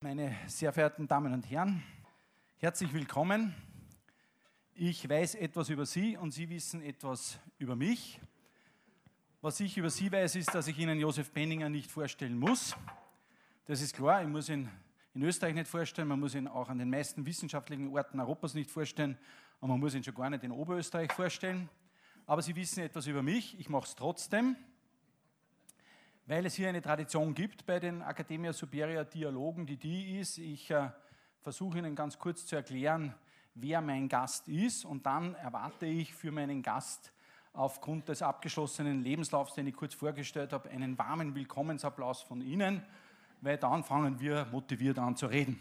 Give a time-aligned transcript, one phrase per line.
[0.00, 1.82] Meine sehr verehrten Damen und Herren,
[2.58, 3.54] herzlich willkommen.
[4.74, 8.20] Ich weiß etwas über Sie und Sie wissen etwas über mich.
[9.40, 12.76] Was ich über Sie weiß, ist, dass ich Ihnen Josef Benninger nicht vorstellen muss.
[13.64, 14.68] Das ist klar, ich muss ihn
[15.14, 18.70] in Österreich nicht vorstellen, man muss ihn auch an den meisten wissenschaftlichen Orten Europas nicht
[18.70, 19.16] vorstellen
[19.60, 21.70] und man muss ihn schon gar nicht in Oberösterreich vorstellen.
[22.26, 24.56] Aber Sie wissen etwas über mich, ich mache es trotzdem,
[26.26, 30.38] weil es hier eine Tradition gibt bei den Academia Superior Dialogen, die die ist.
[30.38, 30.90] Ich äh,
[31.42, 33.14] versuche Ihnen ganz kurz zu erklären,
[33.54, 37.12] wer mein Gast ist und dann erwarte ich für meinen Gast
[37.52, 42.82] aufgrund des abgeschlossenen Lebenslaufs, den ich kurz vorgestellt habe, einen warmen Willkommensapplaus von Ihnen
[43.44, 45.60] weil dann fangen wir motiviert an zu reden.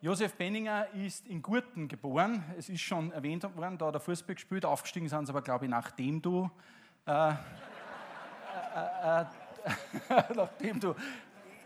[0.00, 2.44] Josef Benninger ist in Gurten geboren.
[2.56, 4.64] Es ist schon erwähnt worden, da hat er Fußball gespielt.
[4.64, 6.48] Aufgestiegen sind sie aber, glaube ich, nachdem du,
[7.04, 7.34] äh, äh,
[9.20, 9.24] äh,
[10.36, 10.94] nachdem du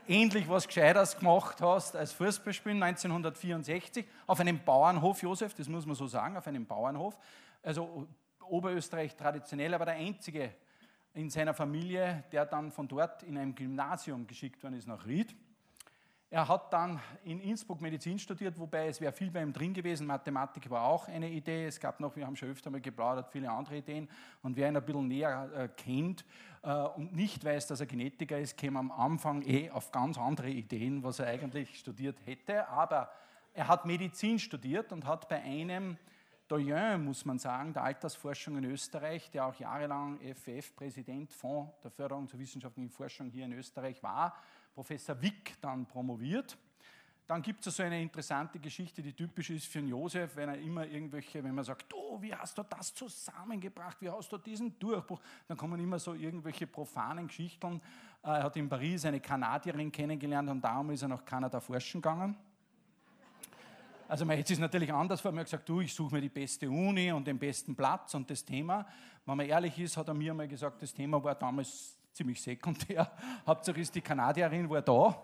[0.08, 5.94] ähnlich was Gescheites gemacht hast als Fußballspielen 1964 auf einem Bauernhof, Josef, das muss man
[5.94, 7.18] so sagen, auf einem Bauernhof.
[7.62, 8.08] Also
[8.48, 10.54] Oberösterreich traditionell, aber der einzige
[11.12, 15.36] in seiner Familie, der dann von dort in ein Gymnasium geschickt worden ist nach Ried.
[16.32, 20.06] Er hat dann in Innsbruck Medizin studiert, wobei es wäre viel bei ihm drin gewesen.
[20.06, 21.66] Mathematik war auch eine Idee.
[21.66, 24.08] Es gab noch, wir haben schon öfter mal geplaudert, viele andere Ideen.
[24.42, 26.24] Und wer ihn ein bisschen näher äh, kennt
[26.62, 30.48] äh, und nicht weiß, dass er Genetiker ist, käme am Anfang eh auf ganz andere
[30.48, 32.66] Ideen, was er eigentlich studiert hätte.
[32.66, 33.10] Aber
[33.52, 35.98] er hat Medizin studiert und hat bei einem
[36.48, 42.26] Doyen, muss man sagen, der Altersforschung in Österreich, der auch jahrelang FF-Präsident Fonds der Förderung
[42.26, 44.34] zur wissenschaftlichen Forschung hier in Österreich war,
[44.74, 46.56] Professor Wick dann promoviert.
[47.26, 50.58] Dann gibt es so eine interessante Geschichte, die typisch ist für den Josef, wenn er
[50.58, 54.78] immer irgendwelche, wenn man sagt, oh, wie hast du das zusammengebracht, wie hast du diesen
[54.78, 57.80] Durchbruch, dann kommen immer so irgendwelche profanen Geschichten.
[58.22, 62.36] Er hat in Paris eine Kanadierin kennengelernt und darum ist er nach Kanada forschen gegangen.
[64.08, 65.34] Also man hätte es natürlich anders vor.
[65.34, 68.44] Hat gesagt, du, ich suche mir die beste Uni und den besten Platz und das
[68.44, 68.86] Thema.
[69.24, 73.10] Wenn man ehrlich ist, hat er mir mal gesagt, das Thema war damals ziemlich sekundär.
[73.46, 75.22] Hauptsache ist die Kanadierin war da.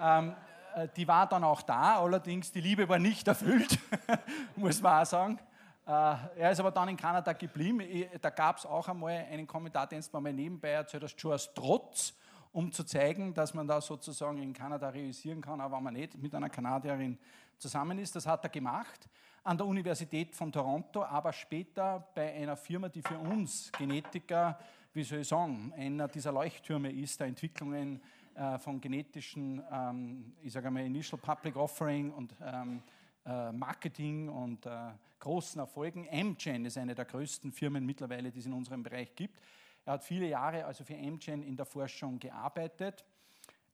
[0.00, 0.34] ähm,
[0.74, 3.78] äh, die war dann auch da, allerdings die Liebe war nicht erfüllt,
[4.56, 5.38] muss man auch sagen.
[5.86, 5.90] Äh,
[6.36, 7.80] er ist aber dann in Kanada geblieben.
[8.20, 11.52] Da gab es auch einmal einen Kommentar, den es mal nebenbei erzählt hast, schon aus
[11.54, 12.14] Trotz,
[12.52, 16.20] um zu zeigen, dass man da sozusagen in Kanada realisieren kann, aber wenn man nicht
[16.20, 17.18] mit einer Kanadierin
[17.58, 18.16] zusammen ist.
[18.16, 19.08] Das hat er gemacht
[19.42, 24.58] an der Universität von Toronto, aber später bei einer Firma, die für uns Genetiker,
[24.92, 28.00] wie soll ich sagen, einer dieser Leuchttürme ist, der Entwicklungen
[28.34, 32.82] äh, von genetischen, ähm, ich sage mal, Initial Public Offering und ähm,
[33.24, 36.08] äh, Marketing und äh, großen Erfolgen.
[36.10, 39.38] Amgen ist eine der größten Firmen mittlerweile, die es in unserem Bereich gibt.
[39.84, 43.04] Er hat viele Jahre also für Amgen in der Forschung gearbeitet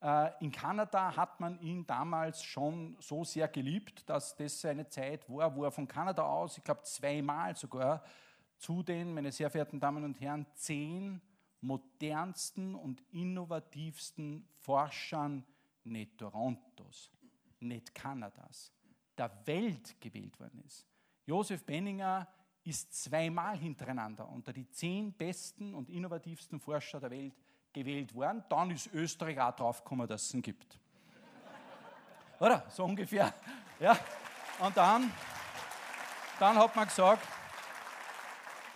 [0.02, 5.28] äh, in Kanada hat man ihn damals schon so sehr geliebt, dass das eine Zeit
[5.28, 8.02] war, wo er von Kanada aus, ich glaube zweimal sogar,
[8.58, 11.20] zu den, meine sehr verehrten Damen und Herren, zehn
[11.60, 15.44] modernsten und innovativsten Forschern
[15.84, 17.10] nicht Torontos,
[17.60, 18.72] nicht Kanadas,
[19.16, 20.86] der Welt gewählt worden ist.
[21.26, 22.26] Josef Benninger
[22.64, 27.34] ist zweimal hintereinander unter die zehn besten und innovativsten Forscher der Welt
[27.72, 28.44] gewählt worden.
[28.48, 30.78] Dann ist Österreich auch draufgekommen, dass es ihn gibt.
[32.40, 32.64] Oder?
[32.68, 33.32] So ungefähr.
[33.80, 33.96] Ja.
[34.58, 35.12] Und dann,
[36.38, 37.26] dann hat man gesagt,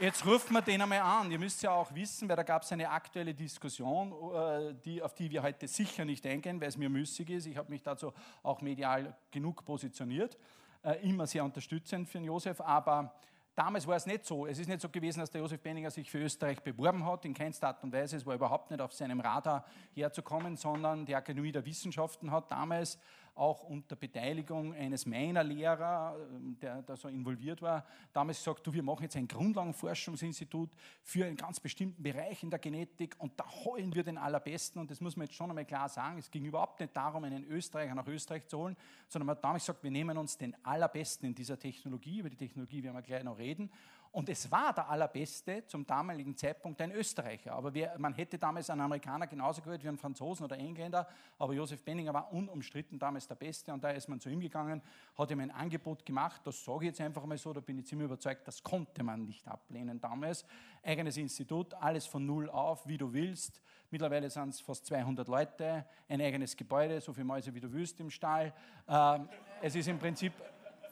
[0.00, 1.30] jetzt rufen wir den einmal an.
[1.30, 5.14] Ihr müsst ja auch wissen, weil da gab es eine aktuelle Diskussion, äh, die, auf
[5.14, 7.46] die wir heute sicher nicht eingehen, weil es mir müßig ist.
[7.46, 8.12] Ich habe mich dazu
[8.42, 10.38] auch medial genug positioniert.
[10.82, 13.14] Äh, immer sehr unterstützend für den Josef, aber
[13.56, 14.46] Damals war es nicht so.
[14.46, 17.34] Es ist nicht so gewesen, dass der Josef Benninger sich für Österreich beworben hat, in
[17.34, 18.16] keinster Art und Weise.
[18.16, 22.98] Es war überhaupt nicht auf seinem Radar herzukommen, sondern die Akademie der Wissenschaften hat damals
[23.34, 28.72] auch unter Beteiligung eines meiner Lehrer, ähm, der da so involviert war, damals gesagt, du,
[28.72, 30.70] wir machen jetzt ein Grundlagenforschungsinstitut
[31.02, 34.80] für einen ganz bestimmten Bereich in der Genetik und da holen wir den Allerbesten.
[34.80, 37.44] Und das muss man jetzt schon einmal klar sagen, es ging überhaupt nicht darum, einen
[37.44, 38.76] Österreicher nach Österreich zu holen,
[39.08, 42.36] sondern man hat damals gesagt, wir nehmen uns den Allerbesten in dieser Technologie, über die
[42.36, 43.70] Technologie werden wir gleich noch reden
[44.12, 47.52] und es war der Allerbeste zum damaligen Zeitpunkt ein Österreicher.
[47.52, 51.06] Aber wir, man hätte damals einen Amerikaner genauso gehört wie einen Franzosen oder Engländer.
[51.38, 53.72] Aber Josef Benninger war unumstritten damals der Beste.
[53.72, 54.82] Und da ist man zu ihm gegangen,
[55.16, 56.40] hat ihm ein Angebot gemacht.
[56.44, 59.26] Das sage ich jetzt einfach mal so, da bin ich ziemlich überzeugt, das konnte man
[59.26, 60.44] nicht ablehnen damals.
[60.82, 63.60] Eigenes Institut, alles von Null auf, wie du willst.
[63.92, 68.00] Mittlerweile sind es fast 200 Leute, ein eigenes Gebäude, so viele Mäuse wie du willst
[68.00, 68.52] im Stall.
[68.88, 69.28] Ähm,
[69.62, 70.32] es ist im Prinzip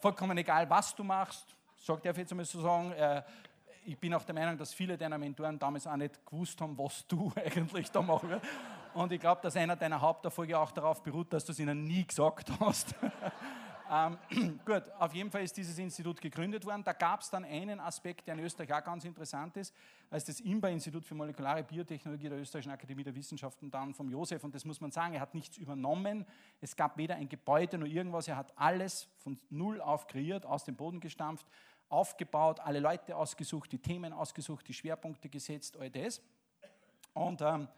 [0.01, 3.23] vollkommen egal, was du machst sagt er jetzt einmal so sagen, äh,
[3.85, 7.07] ich bin auch der Meinung, dass viele deiner Mentoren damals auch nicht gewusst haben, was
[7.07, 8.47] du eigentlich da machen willst.
[8.95, 12.07] Und ich glaube, dass einer deiner Haupterfolge auch darauf beruht, dass du es ihnen nie
[12.07, 12.95] gesagt hast.
[13.91, 16.83] ähm, gut, auf jeden Fall ist dieses Institut gegründet worden.
[16.85, 19.75] Da gab es dann einen Aspekt, der in Österreich auch ganz interessant ist,
[20.11, 24.45] als das IMBA-Institut für molekulare Biotechnologie der Österreichischen Akademie der Wissenschaften dann vom Josef.
[24.45, 26.27] Und das muss man sagen, er hat nichts übernommen.
[26.61, 28.29] Es gab weder ein Gebäude noch irgendwas.
[28.29, 31.47] Er hat alles von Null auf kreiert, aus dem Boden gestampft,
[31.89, 36.21] aufgebaut, alle Leute ausgesucht, die Themen ausgesucht, die Schwerpunkte gesetzt, all das.
[37.15, 37.69] Und ähm,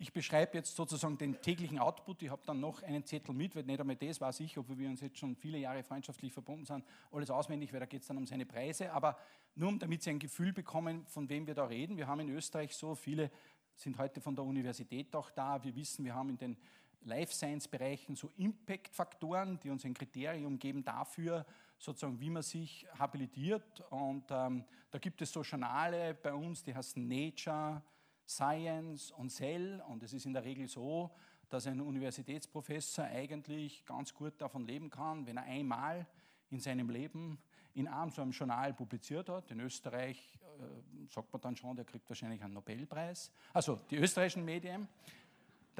[0.00, 2.22] ich beschreibe jetzt sozusagen den täglichen Output.
[2.22, 4.88] Ich habe dann noch einen Zettel mit, weil nicht einmal das weiß ich, obwohl wir
[4.88, 8.16] uns jetzt schon viele Jahre freundschaftlich verbunden sind, alles auswendig, weil da geht es dann
[8.16, 8.90] um seine Preise.
[8.94, 9.18] Aber
[9.54, 11.98] nur damit Sie ein Gefühl bekommen, von wem wir da reden.
[11.98, 13.30] Wir haben in Österreich so viele,
[13.76, 15.62] sind heute von der Universität auch da.
[15.62, 16.56] Wir wissen, wir haben in den
[17.02, 21.44] Life Science Bereichen so Impact-Faktoren, die uns ein Kriterium geben dafür,
[21.76, 23.82] sozusagen, wie man sich habilitiert.
[23.90, 27.82] Und ähm, da gibt es so Journale bei uns, die heißen Nature,
[28.30, 29.82] Science und Cell.
[29.88, 31.10] Und es ist in der Regel so,
[31.48, 36.06] dass ein Universitätsprofessor eigentlich ganz gut davon leben kann, wenn er einmal
[36.50, 37.38] in seinem Leben
[37.74, 39.50] in einem so einem Journal publiziert hat.
[39.50, 43.30] In Österreich äh, sagt man dann schon, der kriegt wahrscheinlich einen Nobelpreis.
[43.52, 44.88] Also die österreichischen Medien.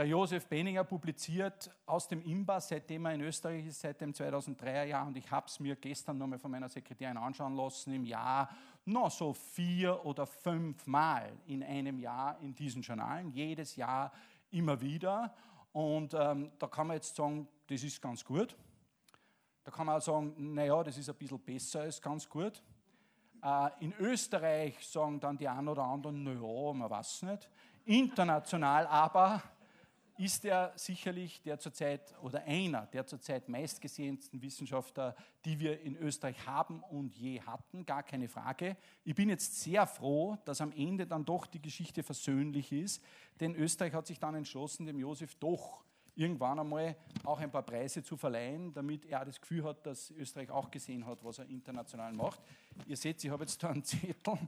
[0.01, 4.85] Der Josef Benninger publiziert aus dem IMBA, seitdem er in Österreich ist, seit dem 2003er
[4.85, 5.07] Jahr.
[5.07, 8.49] Und ich habe es mir gestern nochmal von meiner Sekretärin anschauen lassen, im Jahr
[8.87, 14.11] noch so vier oder fünf Mal in einem Jahr in diesen Journalen, jedes Jahr
[14.51, 15.35] immer wieder.
[15.73, 18.57] Und ähm, da kann man jetzt sagen, das ist ganz gut.
[19.65, 22.63] Da kann man auch sagen, naja, das ist ein bisschen besser als ganz gut.
[23.43, 27.51] Äh, in Österreich sagen dann die einen oder anderen, naja, man weiß nicht.
[27.85, 29.43] International aber
[30.21, 36.47] ist er sicherlich der zurzeit oder einer der zurzeit meistgesehensten Wissenschaftler, die wir in Österreich
[36.47, 38.77] haben und je hatten, gar keine Frage.
[39.03, 43.03] Ich bin jetzt sehr froh, dass am Ende dann doch die Geschichte versöhnlich ist,
[43.41, 45.83] denn Österreich hat sich dann entschlossen, dem Josef doch
[46.15, 50.51] irgendwann einmal auch ein paar Preise zu verleihen, damit er das Gefühl hat, dass Österreich
[50.51, 52.43] auch gesehen hat, was er international macht.
[52.87, 54.39] Ihr seht, ich habe jetzt da einen Zettel.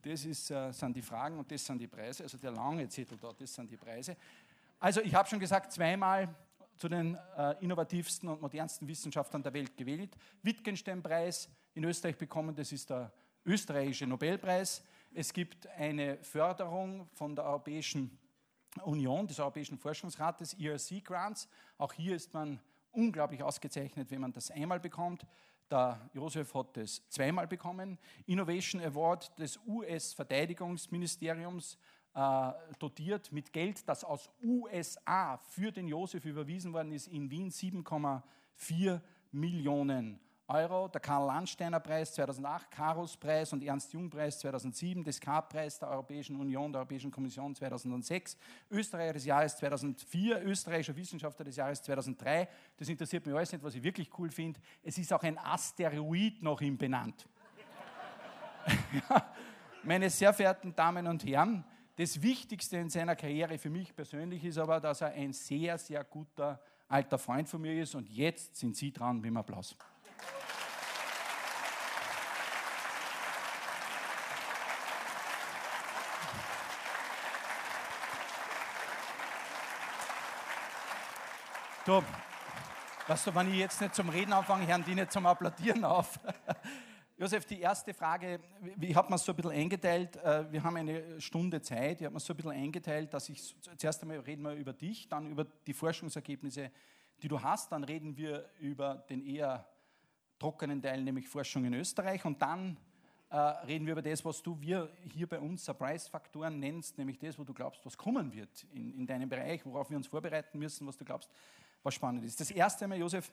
[0.00, 2.22] Das ist, äh, sind die Fragen und das sind die Preise.
[2.22, 4.16] Also der lange Zettel da, das sind die Preise.
[4.80, 6.32] Also ich habe schon gesagt, zweimal
[6.76, 10.16] zu den äh, innovativsten und modernsten Wissenschaftlern der Welt gewählt.
[10.42, 13.12] Wittgenstein-Preis in Österreich bekommen, das ist der
[13.44, 14.84] österreichische Nobelpreis.
[15.12, 18.16] Es gibt eine Förderung von der Europäischen
[18.84, 21.48] Union, des Europäischen Forschungsrates, ERC Grants.
[21.76, 22.60] Auch hier ist man
[22.92, 25.26] unglaublich ausgezeichnet, wenn man das einmal bekommt.
[25.70, 27.98] Der Josef hat es zweimal bekommen.
[28.26, 31.78] Innovation Award des US-Verteidigungsministeriums
[32.18, 37.48] äh, dotiert mit Geld, das aus USA für den Josef überwiesen worden ist, in Wien
[37.48, 39.00] 7,4
[39.30, 40.18] Millionen
[40.48, 40.88] Euro.
[40.88, 47.54] Der Karl-Landsteiner-Preis 2008, Karus-Preis und Ernst-Jung-Preis 2007, des K-Preis der Europäischen Union, der Europäischen Kommission
[47.54, 48.36] 2006,
[48.72, 52.48] Österreicher des Jahres 2004, Österreichischer Wissenschaftler des Jahres 2003.
[52.78, 54.58] Das interessiert mich alles nicht, was ich wirklich cool finde.
[54.82, 57.28] Es ist auch ein Asteroid noch ihm benannt.
[59.84, 61.64] Meine sehr verehrten Damen und Herren,
[61.98, 66.04] das Wichtigste in seiner Karriere für mich persönlich ist aber, dass er ein sehr, sehr
[66.04, 67.96] guter alter Freund von mir ist.
[67.96, 69.76] Und jetzt sind Sie dran mit dem Applaus.
[81.84, 82.00] Du,
[83.08, 86.20] weißt du, wenn ich jetzt nicht zum Reden anfange, hören die nicht zum Applaudieren auf.
[87.20, 88.38] Josef, die erste Frage,
[88.80, 92.14] ich habe mir so ein bisschen eingeteilt, äh, wir haben eine Stunde Zeit, ich habe
[92.14, 95.44] mir so ein bisschen eingeteilt, dass ich zuerst einmal reden wir über dich, dann über
[95.44, 96.70] die Forschungsergebnisse,
[97.20, 99.66] die du hast, dann reden wir über den eher
[100.38, 102.76] trockenen Teil, nämlich Forschung in Österreich und dann
[103.30, 107.36] äh, reden wir über das, was du wir hier bei uns Surprise-Faktoren nennst, nämlich das,
[107.36, 110.86] wo du glaubst, was kommen wird in, in deinem Bereich, worauf wir uns vorbereiten müssen,
[110.86, 111.28] was du glaubst,
[111.82, 112.38] was spannend ist.
[112.38, 113.32] Das erste einmal, Josef,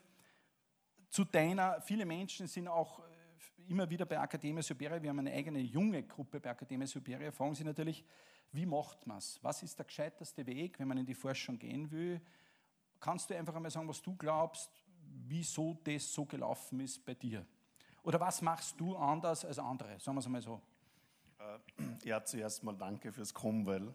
[1.07, 2.99] zu deiner, viele Menschen sind auch
[3.67, 7.55] immer wieder bei Academia Superia, wir haben eine eigene junge Gruppe bei Academia Superia, fragen
[7.55, 8.03] Sie natürlich,
[8.51, 9.39] wie macht man es?
[9.41, 12.21] Was ist der gescheiterste Weg, wenn man in die Forschung gehen will?
[12.99, 14.71] Kannst du einfach einmal sagen, was du glaubst,
[15.27, 17.45] wieso das so gelaufen ist bei dir?
[18.03, 19.99] Oder was machst du anders als andere?
[19.99, 20.61] Sagen wir es einmal so.
[21.39, 23.93] Äh, ja, zuerst mal danke fürs Kommen, weil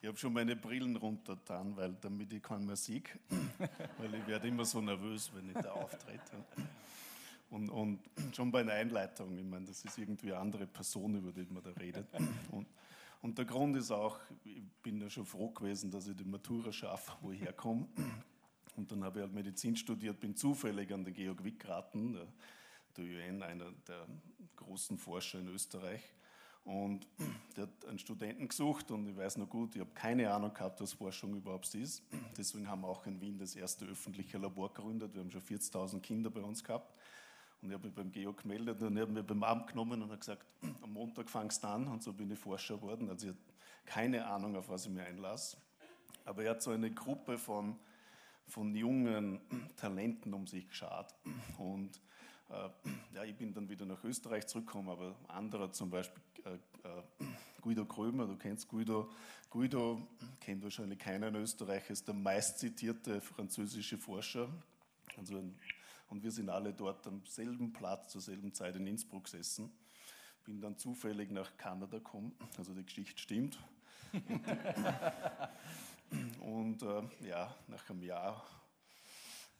[0.00, 3.18] ich habe schon meine Brillen runtergetan, weil damit ich keine Musik,
[3.98, 6.44] weil ich werde immer so nervös, wenn ich da auftrete.
[7.50, 8.00] Und, und
[8.34, 11.62] schon bei einer Einleitung, ich meine, das ist irgendwie eine andere Person, über die man
[11.62, 12.06] da redet.
[12.52, 12.66] Und,
[13.20, 16.70] und der Grund ist auch, ich bin ja schon froh gewesen, dass ich die Matura
[16.70, 17.88] schaffe, wo ich herkomme.
[18.76, 22.28] Und dann habe ich halt Medizin studiert, bin zufällig an den Georg Wick geraten, der,
[22.96, 24.06] der UN, einer der
[24.54, 26.00] großen Forscher in Österreich.
[26.68, 27.08] Und
[27.56, 30.80] der hat einen Studenten gesucht und ich weiß noch gut, ich habe keine Ahnung gehabt,
[30.82, 32.02] was Forschung überhaupt ist.
[32.36, 35.14] Deswegen haben wir auch in Wien das erste öffentliche Labor gegründet.
[35.14, 36.94] Wir haben schon 40.000 Kinder bei uns gehabt.
[37.60, 40.10] Und ich habe mich beim Geo gemeldet und er hat mich beim Abend genommen und
[40.12, 40.44] hat gesagt,
[40.82, 43.10] am Montag fangst du an und so bin ich Forscher geworden.
[43.10, 43.42] Also ich habe
[43.84, 45.56] keine Ahnung, auf was ich mir einlasse.
[46.24, 47.76] Aber er hat so eine Gruppe von,
[48.46, 49.40] von jungen
[49.76, 51.14] Talenten um sich geschaut.
[51.58, 52.00] Und
[52.50, 52.68] äh,
[53.14, 57.02] ja, ich bin dann wieder nach Österreich zurückgekommen, aber anderer zum Beispiel äh, äh,
[57.60, 59.10] Guido Krömer, du kennst Guido.
[59.50, 60.06] Guido
[60.40, 64.48] kennt wahrscheinlich keiner in Österreich, ist der meistzitierte französische Forscher.
[65.16, 65.58] Also ein,
[66.08, 69.72] und wir sind alle dort am selben Platz zur selben Zeit in Innsbruck gesessen.
[70.44, 73.58] Bin dann zufällig nach Kanada gekommen, also die Geschichte stimmt.
[76.40, 78.42] und äh, ja, nach einem Jahr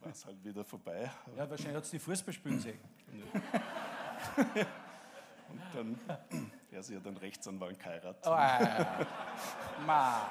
[0.01, 1.11] war es halt wieder vorbei.
[1.37, 2.79] Ja, wahrscheinlich hat es die Fußballspielen gesehen.
[5.49, 5.99] Und dann,
[6.71, 8.23] ja, sie hat einen Rechtsanwalt geheiratet.
[8.27, 10.29] Oh, äh, ma.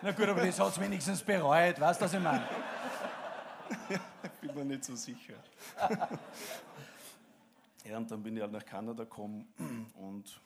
[0.00, 2.48] Na gut, aber das hat es wenigstens bereut, weißt du, was ich meine?
[4.52, 5.42] bin mir nicht so sicher.
[7.84, 9.46] ja, und dann bin ich halt nach Kanada gekommen
[9.94, 10.40] und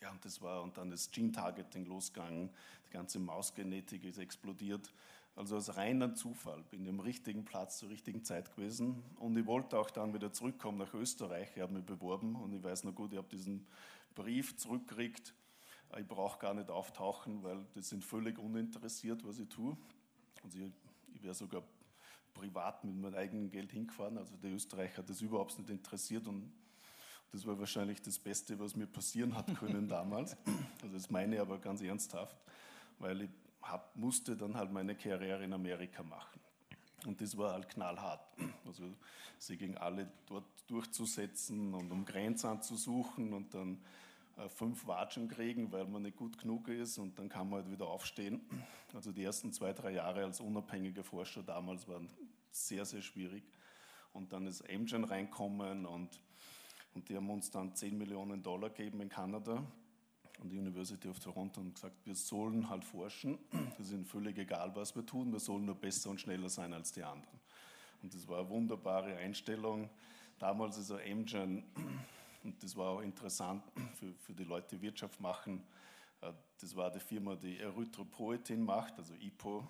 [0.00, 2.48] ja, und das war, und dann ist Gene-Targeting losgegangen,
[2.88, 4.90] die ganze Mausgenetik ist explodiert.
[5.36, 9.02] Also aus reiner Zufall bin ich am richtigen Platz zur richtigen Zeit gewesen.
[9.16, 11.48] Und ich wollte auch dann wieder zurückkommen nach Österreich.
[11.54, 13.66] Ich habe mich beworben und ich weiß noch gut, ich habe diesen
[14.14, 15.34] Brief zurückgekriegt.
[15.98, 19.76] Ich brauche gar nicht auftauchen, weil die sind völlig uninteressiert, was ich tue.
[20.42, 20.72] Also ich,
[21.14, 21.62] ich wäre sogar
[22.34, 24.18] privat mit meinem eigenen Geld hingefahren.
[24.18, 26.52] Also der Österreicher hat das überhaupt nicht interessiert und
[27.32, 30.36] das war wahrscheinlich das Beste, was mir passieren hat können damals.
[30.82, 32.36] Also das meine ich aber ganz ernsthaft,
[32.98, 33.30] weil ich
[33.62, 36.40] hab, musste dann halt meine Karriere in Amerika machen.
[37.06, 38.20] Und das war halt knallhart.
[38.66, 38.84] Also
[39.38, 43.78] sie gegen alle dort durchzusetzen und um Grenzen zu suchen und dann
[44.48, 47.86] fünf Watschen kriegen, weil man nicht gut genug ist und dann kann man halt wieder
[47.86, 48.40] aufstehen.
[48.94, 52.08] Also die ersten zwei, drei Jahre als unabhängiger Forscher damals waren
[52.50, 53.44] sehr, sehr schwierig.
[54.12, 56.20] Und dann ist Amgen reinkommen und,
[56.94, 59.64] und die haben uns dann 10 Millionen Dollar gegeben in Kanada
[60.40, 63.38] an die University of Toronto und gesagt, wir sollen halt forschen.
[63.78, 66.92] Es ist völlig egal, was wir tun, wir sollen nur besser und schneller sein als
[66.92, 67.38] die anderen.
[68.02, 69.90] Und das war eine wunderbare Einstellung.
[70.38, 71.64] Damals ist Amgen,
[72.44, 73.62] und das war auch interessant
[73.98, 75.62] für, für die Leute, die Wirtschaft machen.
[76.20, 79.66] Äh, das war die Firma, die Erythropoetin macht, also IPO.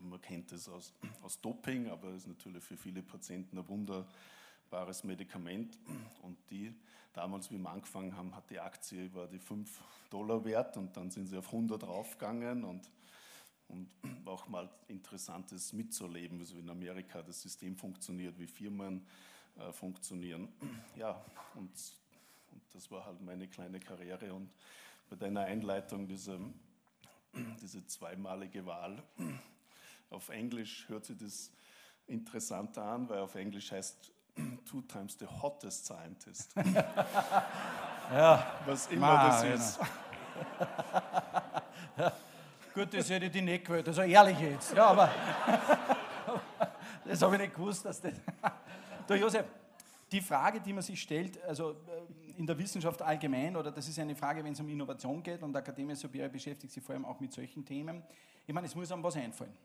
[0.00, 0.92] Man kennt das aus,
[1.22, 5.78] aus Doping, aber ist natürlich für viele Patienten ein wunderbares Medikament.
[6.22, 6.74] Und die
[7.12, 9.80] damals, wie wir angefangen haben, hat die Aktie war die 5
[10.10, 12.90] Dollar wert und dann sind sie auf 100 raufgegangen und,
[13.68, 13.88] und
[14.26, 19.06] auch mal interessantes mitzuleben, wie so in Amerika das System funktioniert, wie Firmen
[19.58, 20.48] äh, funktionieren.
[20.96, 21.20] Ja,
[21.54, 21.72] und,
[22.52, 24.50] und das war halt meine kleine Karriere und
[25.10, 26.38] bei deiner Einleitung diese,
[27.60, 29.02] diese zweimalige Wahl
[30.10, 31.50] auf Englisch hört sich das
[32.06, 34.12] interessanter an, weil auf Englisch heißt
[34.64, 36.54] two times the hottest scientist.
[38.12, 39.54] ja, was immer Ma, das genau.
[39.54, 39.78] ist.
[41.96, 42.12] ja.
[42.74, 44.74] Gut, das hätte ich die nicht gewählt, also ehrlich jetzt.
[44.74, 45.08] Ja, aber
[47.04, 48.14] das habe ich nicht gewusst, dass das.
[49.06, 49.46] Du, Josef,
[50.10, 53.98] die Frage, die man sich stellt, also äh, in der Wissenschaft allgemein, oder das ist
[53.98, 57.20] eine Frage, wenn es um Innovation geht, und Akademie Subira beschäftigt sich vor allem auch
[57.20, 58.02] mit solchen Themen.
[58.46, 59.56] Ich meine, es muss einem was einfallen.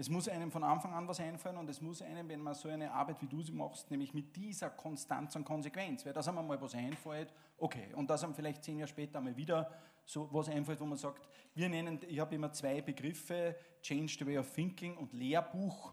[0.00, 2.68] Es muss einem von Anfang an was einfallen und es muss einem, wenn man so
[2.68, 6.44] eine Arbeit wie du sie machst, nämlich mit dieser Konstanz und Konsequenz, weil das einmal
[6.44, 9.68] mal was einfällt, okay, und das haben vielleicht zehn Jahre später einmal wieder
[10.04, 14.26] so was einfällt, wo man sagt, wir nennen, ich habe immer zwei Begriffe, Change the
[14.26, 15.92] Way of Thinking und Lehrbuch,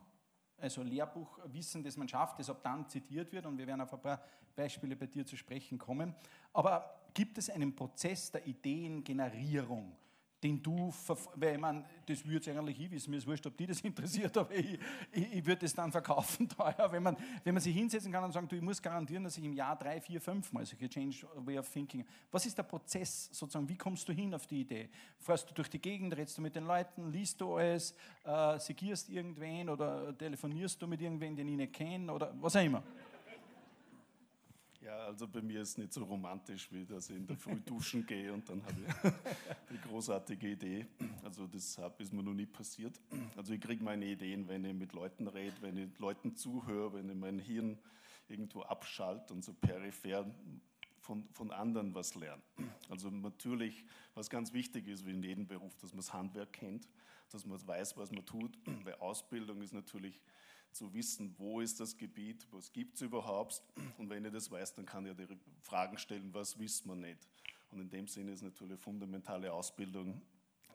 [0.57, 4.01] also Lehrbuchwissen, das man schafft, das ab dann zitiert wird und wir werden auf ein
[4.01, 4.21] paar
[4.55, 6.15] Beispiele bei dir zu sprechen kommen.
[6.53, 9.95] Aber gibt es einen Prozess der Ideengenerierung?
[10.45, 10.93] Den du,
[11.35, 13.81] weil ich meine, das würde es eigentlich ich wissen, mir ist wurscht, ob die das
[13.81, 14.77] interessiert, aber ich,
[15.11, 18.31] ich, ich würde es dann verkaufen teuer, wenn man, wenn man sich hinsetzen kann und
[18.31, 21.25] sagen, du, ich muss garantieren, dass ich im Jahr drei, vier, fünf Mal solche Change
[21.37, 24.89] Way of Thinking, was ist der Prozess sozusagen, wie kommst du hin auf die Idee?
[25.17, 29.09] Fährst du durch die Gegend, redest du mit den Leuten, liest du alles, äh, segierst
[29.09, 32.83] irgendwen oder telefonierst du mit irgendwen, den ich nicht kenne oder was auch immer?
[34.85, 37.59] Ja, also bei mir ist es nicht so romantisch, wie dass ich in der Früh
[37.65, 39.11] duschen gehe und dann habe ich
[39.71, 40.85] die großartige Idee.
[41.23, 43.01] Also das ist mir noch nie passiert.
[43.35, 47.09] Also ich kriege meine Ideen, wenn ich mit Leuten rede, wenn ich Leuten zuhöre, wenn
[47.09, 47.79] ich mein Hirn
[48.27, 50.27] irgendwo abschalte und so peripher
[50.99, 52.43] von, von anderen was lerne.
[52.87, 56.87] Also natürlich, was ganz wichtig ist, wie in jedem Beruf, dass man das Handwerk kennt,
[57.31, 60.21] dass man weiß, was man tut, weil Ausbildung ist natürlich
[60.75, 63.63] zu wissen, wo ist das Gebiet, was gibt es überhaupt.
[63.97, 65.27] Und wenn ich das weiß, dann kann ja die
[65.61, 67.27] Fragen stellen, was wissen wir nicht.
[67.71, 70.21] Und in dem Sinne ist natürlich eine fundamentale Ausbildung,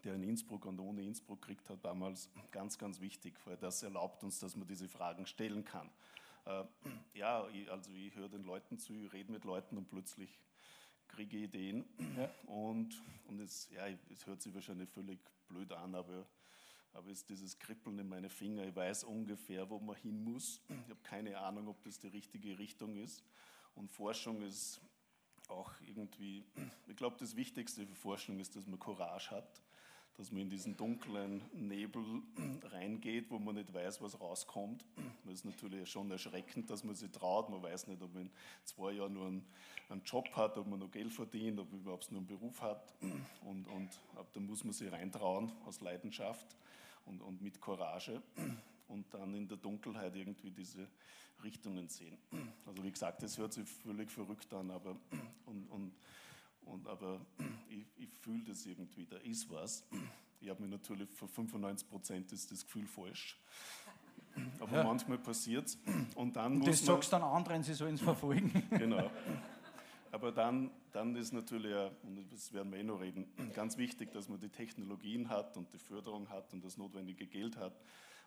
[0.04, 4.25] der in Innsbruck und ohne Innsbruck kriegt hat damals, ganz, ganz wichtig, weil das erlaubt
[4.25, 5.90] uns, dass man diese Fragen stellen kann.
[6.47, 6.64] Äh,
[7.14, 10.40] ja, also ich höre den Leuten zu, ich rede mit Leuten und plötzlich
[11.09, 11.85] kriege ich Ideen.
[12.16, 12.30] Ja.
[12.47, 16.26] Und, und es, ja, es hört sich wahrscheinlich völlig blöd an, aber
[16.92, 18.64] aber ist dieses Kribbeln in meine Finger.
[18.64, 20.61] Ich weiß ungefähr, wo man hin muss.
[20.68, 23.25] Ich habe keine Ahnung, ob das die richtige Richtung ist.
[23.75, 24.80] Und Forschung ist
[25.49, 26.44] auch irgendwie,
[26.87, 29.62] ich glaube, das Wichtigste für Forschung ist, dass man Courage hat,
[30.16, 32.04] dass man in diesen dunklen Nebel
[32.64, 34.85] reingeht, wo man nicht weiß, was rauskommt.
[35.25, 37.49] Das ist natürlich schon erschreckend, dass man sich traut.
[37.49, 38.30] Man weiß nicht, ob man in
[38.64, 39.47] zwei Jahren nur einen,
[39.88, 42.94] einen Job hat, ob man noch Geld verdient, ob man überhaupt nur einen Beruf hat.
[43.44, 43.88] Und, und
[44.32, 46.56] da muss man sich reintrauen aus Leidenschaft
[47.04, 48.23] und, und mit Courage
[48.88, 50.88] und dann in der Dunkelheit irgendwie diese
[51.42, 52.19] Richtungen sehen.
[52.66, 54.97] Also wie gesagt, das hört sich völlig verrückt an, aber,
[55.47, 55.95] und, und,
[56.62, 57.21] und, aber
[57.69, 59.85] ich, ich fühle das irgendwie, da ist was.
[60.40, 63.38] Ich habe mir natürlich für 95 Prozent ist das Gefühl falsch.
[64.59, 64.85] Aber ja.
[64.85, 65.78] manchmal passiert es.
[66.14, 68.62] Und dann und das sagst dann anderen, sie sollen es verfolgen.
[68.71, 69.11] genau.
[70.12, 74.28] Aber dann, dann ist natürlich, und das werden wir eh noch reden, ganz wichtig, dass
[74.28, 77.80] man die Technologien hat und die Förderung hat und das notwendige Geld hat,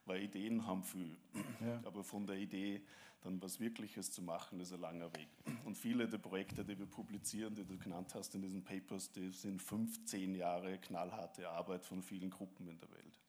[0.05, 1.17] weil Ideen haben viel.
[1.65, 1.81] Ja.
[1.85, 2.81] Aber von der Idee
[3.23, 5.29] dann was Wirkliches zu machen, ist ein langer Weg.
[5.65, 9.29] Und viele der Projekte, die wir publizieren, die du genannt hast in diesen Papers, die
[9.29, 13.19] sind 15 Jahre knallharte Arbeit von vielen Gruppen in der Welt.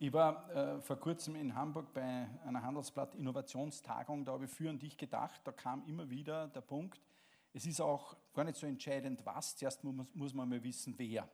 [0.00, 4.70] Ich war äh, vor kurzem in Hamburg bei einer Handelsblatt Innovationstagung, da habe ich für
[4.70, 7.00] und dich gedacht, da kam immer wieder der Punkt,
[7.52, 11.28] es ist auch gar nicht so entscheidend, was, zuerst muss, man mal wissen, wer.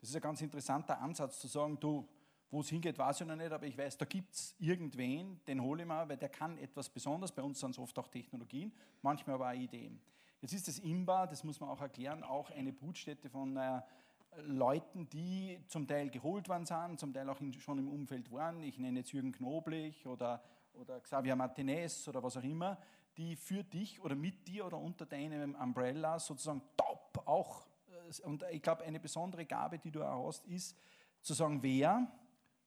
[0.00, 2.08] Das ist ein ganz interessanter Ansatz zu sagen, du,
[2.50, 5.62] wo es hingeht, weiß ich noch nicht, aber ich weiß, da gibt es irgendwen, den
[5.62, 7.32] hole ich mal, weil der kann etwas Besonderes.
[7.32, 10.00] Bei uns sind es oft auch Technologien, manchmal aber auch Ideen.
[10.42, 13.80] Jetzt ist das IMBA, das muss man auch erklären, auch eine Brutstätte von äh,
[14.46, 18.62] Leuten, die zum Teil geholt worden sind, zum Teil auch in, schon im Umfeld waren.
[18.62, 20.42] Ich nenne jetzt Jürgen Knoblich oder,
[20.74, 22.78] oder Xavier Martinez oder was auch immer,
[23.16, 28.44] die für dich oder mit dir oder unter deinem Umbrella sozusagen top auch, äh, und
[28.50, 30.76] ich glaube, eine besondere Gabe, die du auch hast, ist
[31.22, 32.10] zu sagen, wer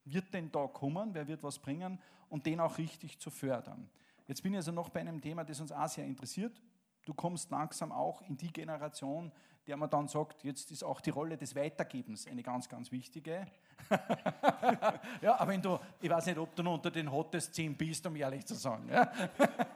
[0.05, 3.89] wird denn da kommen, wer wird was bringen und den auch richtig zu fördern.
[4.27, 6.62] Jetzt bin ich also noch bei einem Thema, das uns auch sehr interessiert.
[7.05, 9.31] Du kommst langsam auch in die Generation,
[9.67, 13.47] der man dann sagt, jetzt ist auch die Rolle des Weitergebens eine ganz, ganz wichtige.
[15.21, 18.06] ja, aber wenn du, ich weiß nicht, ob du noch unter den Hottest 10 bist,
[18.06, 18.89] um ehrlich zu sagen.
[18.89, 19.12] Ja?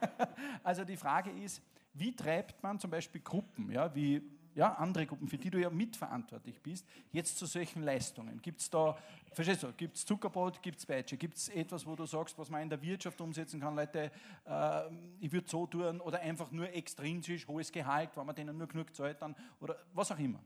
[0.64, 1.62] also die Frage ist,
[1.94, 4.22] wie treibt man zum Beispiel Gruppen, ja, wie
[4.60, 8.42] ja, andere Gruppen, für die du ja mitverantwortlich bist, jetzt zu solchen Leistungen?
[8.42, 8.94] Gibt es da,
[9.32, 12.50] verstehst du, gibt es Zuckerbrot, gibt es Peitsche, gibt es etwas, wo du sagst, was
[12.50, 14.12] man in der Wirtschaft umsetzen kann, Leute,
[14.44, 14.82] äh,
[15.18, 18.94] ich würde so tun oder einfach nur extrinsisch hohes Gehalt, wenn man denen nur genug
[18.94, 20.40] zahlt dann oder was auch immer?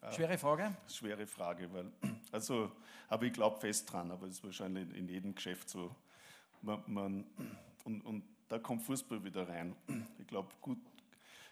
[0.00, 0.76] Äh, schwere Frage?
[0.86, 1.90] Schwere Frage, weil,
[2.30, 2.70] also,
[3.08, 5.92] aber ich glaube fest dran, aber es ist wahrscheinlich in jedem Geschäft so.
[6.62, 7.24] Man, man,
[7.84, 9.74] und, und da kommt Fußball wieder rein.
[10.20, 10.76] Ich glaube, gut,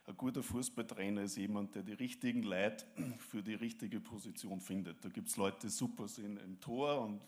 [0.07, 2.87] ein guter Fußballtrainer ist jemand, der die richtigen Leute
[3.19, 5.05] für die richtige Position findet.
[5.05, 7.21] Da gibt es Leute, die super sind im Tor und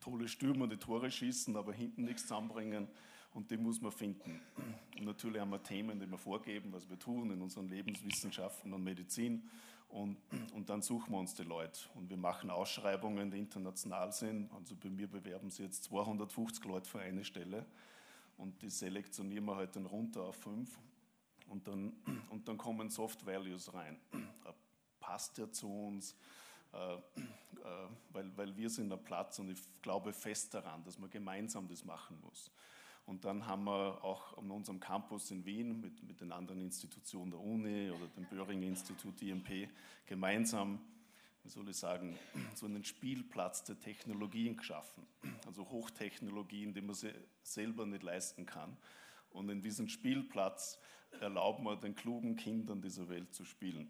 [0.00, 2.88] tolle Stürmer, die Tore schießen, aber hinten nichts zusammenbringen
[3.32, 4.40] und die muss man finden.
[4.98, 8.84] Und natürlich haben wir Themen, die wir vorgeben, was wir tun in unseren Lebenswissenschaften und
[8.84, 9.48] Medizin
[9.88, 10.18] und,
[10.52, 11.80] und dann suchen wir uns die Leute.
[11.94, 14.52] Und wir machen Ausschreibungen, die international sind.
[14.52, 17.64] Also bei mir bewerben sich jetzt 250 Leute für eine Stelle
[18.36, 20.78] und die selektionieren wir halt dann runter auf fünf
[21.48, 21.92] und dann,
[22.30, 23.98] und dann kommen Soft Values rein.
[24.12, 24.52] Äh,
[25.00, 26.16] passt ja zu uns,
[26.72, 27.00] äh, äh,
[28.10, 31.84] weil, weil wir sind ein Platz und ich glaube fest daran, dass man gemeinsam das
[31.84, 32.50] machen muss.
[33.06, 37.30] Und dann haben wir auch an unserem Campus in Wien mit, mit den anderen Institutionen
[37.30, 39.68] der Uni oder dem Böhring-Institut IMP
[40.06, 40.80] gemeinsam,
[41.44, 42.18] wie soll ich sagen,
[42.54, 45.06] so einen Spielplatz der Technologien geschaffen.
[45.46, 48.76] Also Hochtechnologien, die man sich selber nicht leisten kann.
[49.30, 50.80] Und in diesem Spielplatz
[51.20, 53.88] erlauben wir den klugen Kindern dieser Welt zu spielen.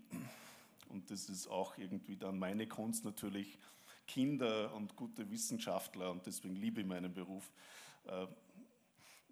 [0.88, 3.58] Und das ist auch irgendwie dann meine Kunst natürlich,
[4.06, 7.50] Kinder und gute Wissenschaftler, und deswegen liebe ich meinen Beruf.
[8.04, 8.26] Äh,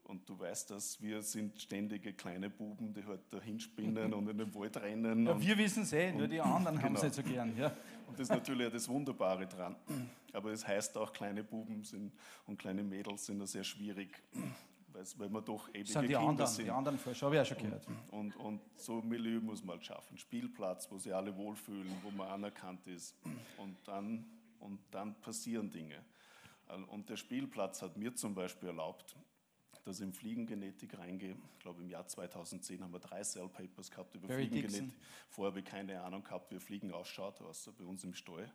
[0.04, 4.36] und du weißt dass wir sind ständige kleine Buben, die halt da hinspinnen und in
[4.36, 5.26] den Wald rennen.
[5.26, 6.88] Ja, wir wissen es eh, nur die anderen genau.
[6.88, 7.56] haben es nicht so gern.
[7.56, 7.68] Ja.
[8.06, 9.76] Und das ist natürlich das Wunderbare dran.
[10.32, 12.12] Aber es heißt auch, kleine Buben sind
[12.46, 14.22] und kleine Mädels sind da sehr schwierig
[14.94, 16.64] weil wir doch ewige sind die Kinder anderen, sind.
[16.66, 17.86] Die anderen Forscher habe ich auch schon gehört.
[18.10, 20.16] Und, und, und, so ein Milieu muss man halt schaffen.
[20.18, 23.16] Spielplatz, wo sich alle wohlfühlen, wo man anerkannt ist.
[23.58, 24.24] Und dann,
[24.60, 26.04] und dann passieren Dinge.
[26.88, 29.16] Und der Spielplatz hat mir zum Beispiel erlaubt,
[29.84, 31.36] dass ich in Fliegengenetik reingehe.
[31.52, 34.80] Ich glaube, im Jahr 2010 haben wir drei Cell Papers gehabt über Barry Fliegengenetik.
[34.80, 35.02] Dixon.
[35.28, 38.50] Vorher habe ich keine Ahnung gehabt, wie Fliegen ausschaut, außer bei uns im Stall.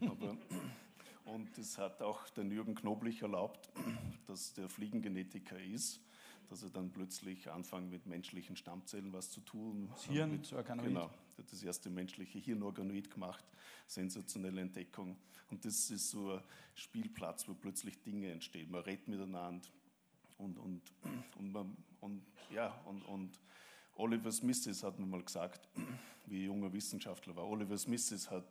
[0.00, 0.36] Aber,
[1.24, 3.70] und es hat auch den Jürgen Knoblich erlaubt,
[4.26, 6.00] dass der Fliegengenetiker ist,
[6.48, 9.88] dass er dann plötzlich anfängt mit menschlichen Stammzellen was zu tun.
[9.90, 10.88] Das Hirn, mit, so Organoid.
[10.88, 13.44] Genau, er hat das erste menschliche Hirnorganoid gemacht,
[13.86, 15.16] sensationelle Entdeckung.
[15.50, 16.40] Und das ist so ein
[16.74, 18.70] Spielplatz, wo plötzlich Dinge entstehen.
[18.70, 19.66] Man redet miteinander
[20.38, 20.82] und, und,
[21.38, 23.40] und, man, und, ja, und, und
[23.96, 25.68] Oliver Smiths hat mir mal gesagt,
[26.26, 28.44] wie junger Wissenschaftler war, Oliver Smiths hat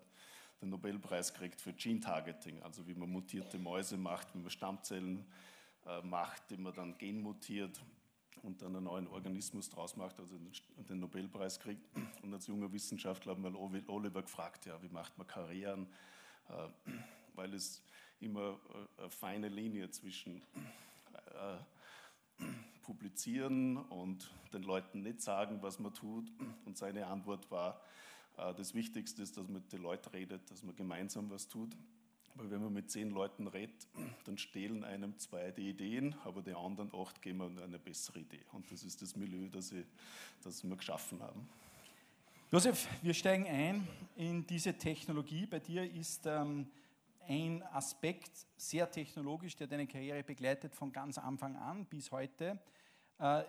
[0.64, 5.26] den Nobelpreis gekriegt für Gene Targeting, also wie man mutierte Mäuse macht, wie man Stammzellen
[5.86, 7.82] äh, macht, die man dann genmutiert
[8.42, 10.38] und dann einen neuen Organismus draus macht, also
[10.90, 11.86] den, Nobelpreis kriegt.
[12.24, 15.88] Und als junger Wissenschaftler hat mal Oliver gefragt, ja, wie macht man Karrieren,
[16.50, 16.94] äh,
[17.36, 17.84] weil es
[18.20, 18.60] immer
[18.98, 20.42] äh, eine feine Linie zwischen
[21.34, 22.44] äh,
[22.84, 26.32] publizieren und den Leuten nicht sagen, was man tut.
[26.66, 27.82] Und seine Antwort war,
[28.36, 31.76] das Wichtigste ist, dass man mit den Leuten redet, dass man gemeinsam was tut.
[32.36, 33.88] Aber wenn man mit zehn Leuten redet,
[34.26, 38.42] dann stehlen einem zwei die Ideen, aber die anderen acht geben eine bessere Idee.
[38.52, 39.86] Und das ist das Milieu, das, ich,
[40.44, 41.48] das wir geschaffen haben.
[42.52, 45.46] Josef, wir steigen ein in diese Technologie.
[45.46, 46.68] Bei dir ist ähm,
[47.28, 52.60] ein Aspekt sehr technologisch, der deine Karriere begleitet von ganz Anfang an bis heute.
[53.20, 53.44] Äh,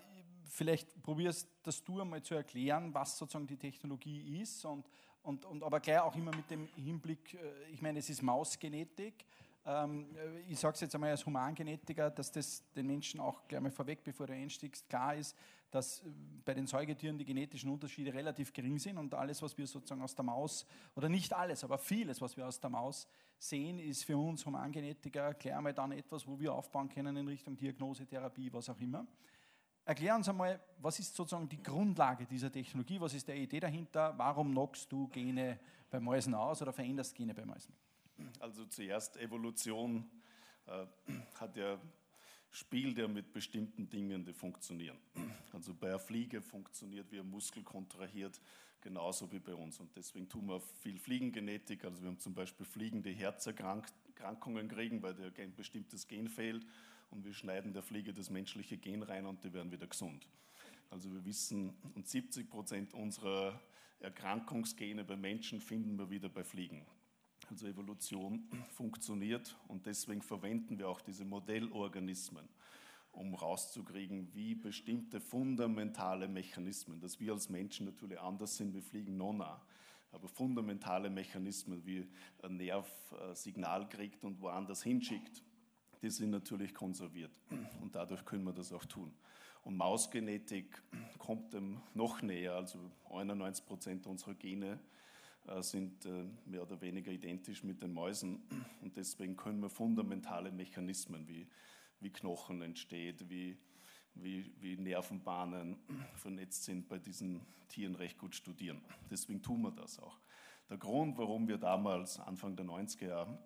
[0.48, 4.84] vielleicht probierst das du einmal zu erklären, was sozusagen die Technologie ist und,
[5.22, 9.24] und, und aber gleich auch immer mit dem Hinblick, äh, ich meine, es ist Mausgenetik.
[9.66, 10.06] Ähm,
[10.48, 14.04] ich sage es jetzt einmal als Humangenetiker, dass das den Menschen auch gleich mal vorweg,
[14.04, 15.36] bevor du einstiegst, klar ist,
[15.70, 16.02] dass äh,
[16.44, 20.14] bei den Säugetieren die genetischen Unterschiede relativ gering sind und alles, was wir sozusagen aus
[20.14, 24.16] der Maus, oder nicht alles, aber vieles, was wir aus der Maus sehen, ist für
[24.16, 28.68] uns Humangenetiker gleich einmal dann etwas, wo wir aufbauen können in Richtung Diagnose, Therapie, was
[28.68, 29.06] auch immer.
[29.86, 33.00] Erklär uns einmal, was ist sozusagen die Grundlage dieser Technologie?
[33.00, 34.14] Was ist die Idee dahinter?
[34.16, 35.58] Warum knockst du Gene
[35.90, 37.74] bei Mäusen aus oder veränderst Gene bei Mäusen?
[38.40, 40.08] Also zuerst Evolution
[40.66, 40.86] äh,
[41.38, 41.78] hat ja
[42.50, 44.96] spielt ja mit bestimmten Dingen, die funktionieren.
[45.52, 48.40] Also bei einer Fliege funktioniert, wie ein Muskel kontrahiert,
[48.80, 49.80] genauso wie bei uns.
[49.80, 51.84] Und deswegen tun wir viel Fliegengenetik.
[51.84, 56.64] Also wir haben zum Beispiel Fliegen, die Herzerkrankungen kriegen, weil der ein bestimmtes Gen fehlt
[57.14, 60.28] und wir schneiden der Fliege das menschliche Gen rein und die werden wieder gesund.
[60.90, 63.60] Also wir wissen, und 70 Prozent unserer
[64.00, 66.84] Erkrankungsgene bei Menschen finden wir wieder bei Fliegen.
[67.50, 72.48] Also Evolution funktioniert und deswegen verwenden wir auch diese Modellorganismen,
[73.12, 79.16] um rauszukriegen, wie bestimmte fundamentale Mechanismen, dass wir als Menschen natürlich anders sind wie Fliegen
[79.16, 79.62] nona,
[80.10, 82.08] aber fundamentale Mechanismen wie
[82.42, 85.42] ein Nerv ein Signal kriegt und woanders hinschickt,
[86.04, 87.32] die sind natürlich konserviert
[87.80, 89.10] und dadurch können wir das auch tun.
[89.64, 90.82] Und Mausgenetik
[91.18, 92.78] kommt dem noch näher, also
[93.10, 94.78] 91 Prozent unserer Gene
[95.46, 98.42] äh, sind äh, mehr oder weniger identisch mit den Mäusen
[98.82, 101.48] und deswegen können wir fundamentale Mechanismen wie,
[102.00, 103.56] wie Knochen entsteht, wie,
[104.12, 105.78] wie, wie Nervenbahnen
[106.16, 108.82] vernetzt sind bei diesen Tieren recht gut studieren.
[109.10, 110.18] Deswegen tun wir das auch.
[110.68, 113.38] Der Grund, warum wir damals, Anfang der 90er Jahre,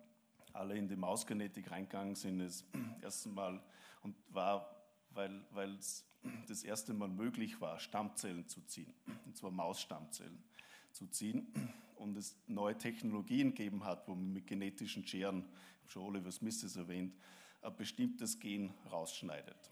[0.59, 2.65] alle in die Mausgenetik reingegangen sind, ist
[3.01, 3.61] erstmal
[4.03, 4.75] und war,
[5.11, 6.05] weil es
[6.47, 8.93] das erste Mal möglich war, Stammzellen zu ziehen,
[9.25, 10.43] und zwar Mausstammzellen
[10.91, 11.47] zu ziehen
[11.95, 15.45] und es neue Technologien gegeben hat, wo man mit genetischen Scheren,
[15.77, 17.15] ich habe schon Oliver Smith es erwähnt,
[17.61, 19.71] ein bestimmtes Gen rausschneidet.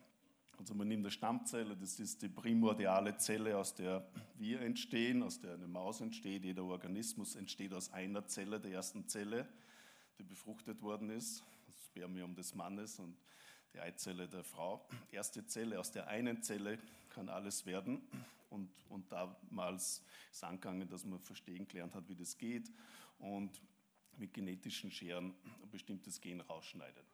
[0.58, 5.40] Also man nimmt eine Stammzelle, das ist die primordiale Zelle, aus der wir entstehen, aus
[5.40, 6.46] der eine Maus entsteht.
[6.46, 9.48] Jeder Organismus entsteht aus einer Zelle, der ersten Zelle
[10.18, 13.18] die befruchtet worden ist, das Spermium des Mannes und
[13.74, 14.88] die Eizelle der Frau.
[15.12, 18.02] Erste Zelle, aus der einen Zelle kann alles werden.
[18.50, 20.02] Und, und damals
[20.32, 22.72] ist angegangen, dass man verstehen gelernt hat, wie das geht
[23.20, 23.62] und
[24.18, 27.06] mit genetischen Scheren ein bestimmtes Gen rausschneidet.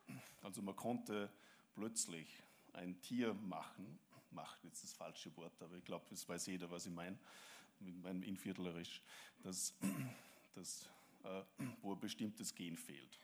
[0.42, 1.30] Also man konnte
[1.76, 2.28] plötzlich
[2.74, 4.00] ein Tier machen,
[4.32, 7.18] macht jetzt das falsche Wort, aber ich glaube, es weiß jeder, was ich meine,
[7.80, 9.02] mit meinem Inviertlerisch,
[9.42, 10.56] dass, äh,
[11.82, 13.20] wo ein bestimmtes Gen fehlt.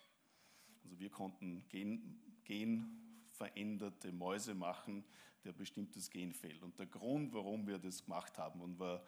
[0.83, 5.03] Also wir konnten gen, genveränderte Mäuse machen,
[5.43, 6.61] der bestimmtes Gen fehlt.
[6.63, 9.03] Und der Grund, warum wir das gemacht haben und war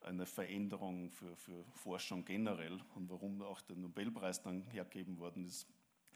[0.00, 5.66] eine Veränderung für, für Forschung generell und warum auch der Nobelpreis dann hergegeben worden ist,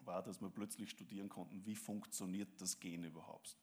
[0.04, 3.56] war, dass wir plötzlich studieren konnten, wie funktioniert das Gen überhaupt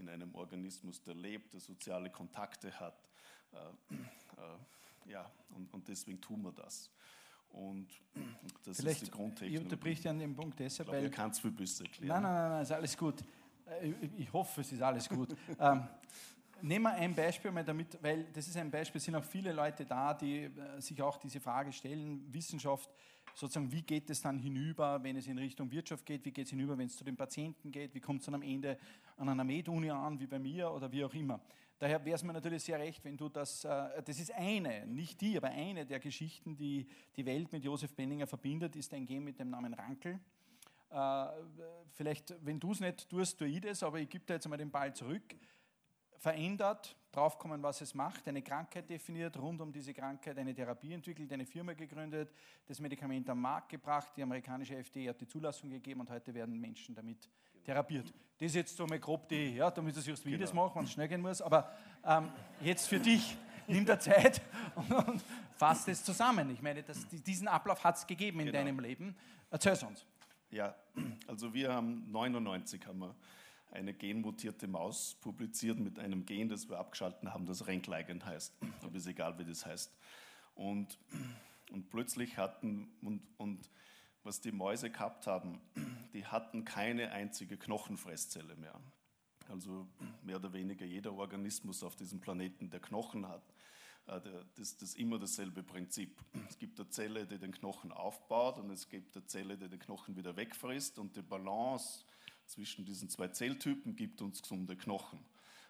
[0.00, 3.08] in einem Organismus, der lebt, der soziale Kontakte hat.
[3.52, 6.90] Äh, äh, ja, und, und deswegen tun wir das.
[7.52, 7.88] Und
[8.64, 9.58] das Vielleicht, ist die Grundtechnik.
[9.58, 11.10] Ich unterbrich dich an dem Punkt deshalb, ich glaube, weil...
[11.10, 12.08] Kann es viel besser erklären.
[12.08, 13.20] Nein, nein, nein, nein, ist alles gut.
[13.82, 15.36] Äh, ich hoffe, es ist alles gut.
[15.60, 15.82] ähm,
[16.62, 19.52] nehmen wir ein Beispiel mal damit, weil das ist ein Beispiel, es sind auch viele
[19.52, 22.90] Leute da, die äh, sich auch diese Frage stellen, Wissenschaft,
[23.34, 26.50] sozusagen, wie geht es dann hinüber, wenn es in Richtung Wirtschaft geht, wie geht es
[26.50, 28.78] hinüber, wenn es zu den Patienten geht, wie kommt es dann am Ende
[29.16, 31.40] an einer Med-Uni an, wie bei mir oder wie auch immer.
[31.80, 35.18] Daher wäre es mir natürlich sehr recht, wenn du das, äh, das ist eine, nicht
[35.18, 39.24] die, aber eine der Geschichten, die die Welt mit Josef Benninger verbindet, ist ein Game
[39.24, 40.20] mit dem Namen Rankel.
[40.90, 41.26] Äh,
[41.92, 44.58] vielleicht, wenn du es nicht tust, tue ich das, aber ich gebe dir jetzt einmal
[44.58, 45.22] den Ball zurück.
[46.18, 51.32] Verändert, draufkommen, was es macht, eine Krankheit definiert, rund um diese Krankheit eine Therapie entwickelt,
[51.32, 52.30] eine Firma gegründet,
[52.66, 56.60] das Medikament am Markt gebracht, die amerikanische FDA hat die Zulassung gegeben und heute werden
[56.60, 57.30] Menschen damit
[57.64, 58.12] therapiert.
[58.38, 60.26] Das ist jetzt so mal grob die, ja, damit du genau.
[60.26, 61.70] ich das mache, wenn es schnell gehen muss, aber
[62.04, 62.30] ähm,
[62.62, 64.40] jetzt für dich, nimm dir Zeit
[64.74, 65.24] und, und
[65.56, 66.50] fass das zusammen.
[66.50, 68.58] Ich meine, das, diesen Ablauf hat es gegeben in genau.
[68.58, 69.14] deinem Leben.
[69.50, 70.06] Erzähl es uns.
[70.50, 70.74] Ja,
[71.26, 73.14] also wir haben 99 haben wir
[73.72, 78.54] eine genmutierte Maus publiziert mit einem Gen, das wir abgeschalten haben, das Renkleigend heißt.
[78.82, 79.92] Aber ist egal, wie das heißt.
[80.54, 80.98] Und,
[81.70, 83.70] und plötzlich hatten, und, und
[84.22, 85.60] was die Mäuse gehabt haben,
[86.12, 88.80] die hatten keine einzige Knochenfresszelle mehr.
[89.48, 89.88] Also
[90.22, 93.42] mehr oder weniger jeder Organismus auf diesem Planeten, der Knochen hat,
[94.06, 94.20] äh,
[94.54, 96.20] das, das ist immer dasselbe Prinzip.
[96.48, 99.78] Es gibt eine Zelle, die den Knochen aufbaut und es gibt eine Zelle, die den
[99.78, 102.04] Knochen wieder wegfrisst und die Balance
[102.46, 105.20] zwischen diesen zwei Zelltypen gibt uns gesunde Knochen.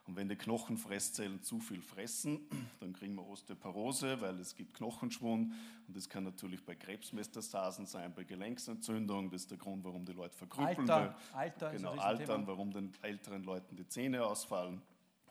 [0.06, 2.40] Und wenn die Knochenfresszellen zu viel fressen,
[2.80, 5.52] dann kriegen wir Osteoporose, weil es gibt Knochenschwund.
[5.86, 9.30] Und das kann natürlich bei Krebsmetastasen sein, bei Gelenksentzündung.
[9.30, 10.90] Das ist der Grund, warum die Leute verkrüppeln.
[10.90, 14.82] Alter, Alter genau, Altern, warum den älteren Leuten die Zähne ausfallen.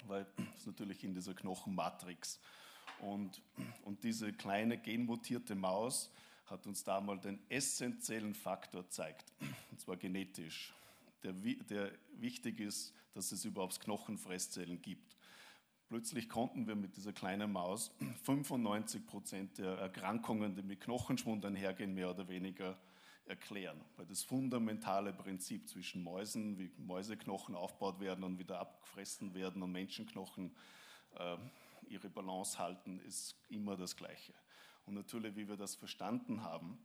[0.08, 0.26] Weil
[0.58, 2.40] es natürlich in dieser Knochenmatrix.
[3.02, 3.42] Und,
[3.84, 6.12] und diese kleine genmutierte Maus
[6.46, 9.32] hat uns da mal den essentiellen Faktor gezeigt,
[9.70, 10.74] und zwar genetisch,
[11.24, 15.18] der, der wichtig ist, dass es überhaupt Knochenfresszellen gibt.
[15.88, 17.92] Plötzlich konnten wir mit dieser kleinen Maus
[18.24, 22.78] 95 Prozent der Erkrankungen, die mit Knochenschwund einhergehen, mehr oder weniger
[23.26, 23.80] erklären.
[23.96, 29.72] Weil das fundamentale Prinzip zwischen Mäusen, wie Mäuseknochen aufgebaut werden und wieder abgefressen werden und
[29.72, 30.56] Menschenknochen
[31.16, 31.38] äh,
[31.88, 34.34] ihre Balance halten, ist immer das Gleiche.
[34.86, 36.80] Und natürlich, wie wir das verstanden haben,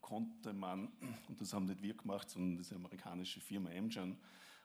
[0.00, 0.88] konnte man,
[1.28, 4.16] und das haben nicht wir gemacht, sondern diese amerikanische Firma Amgen,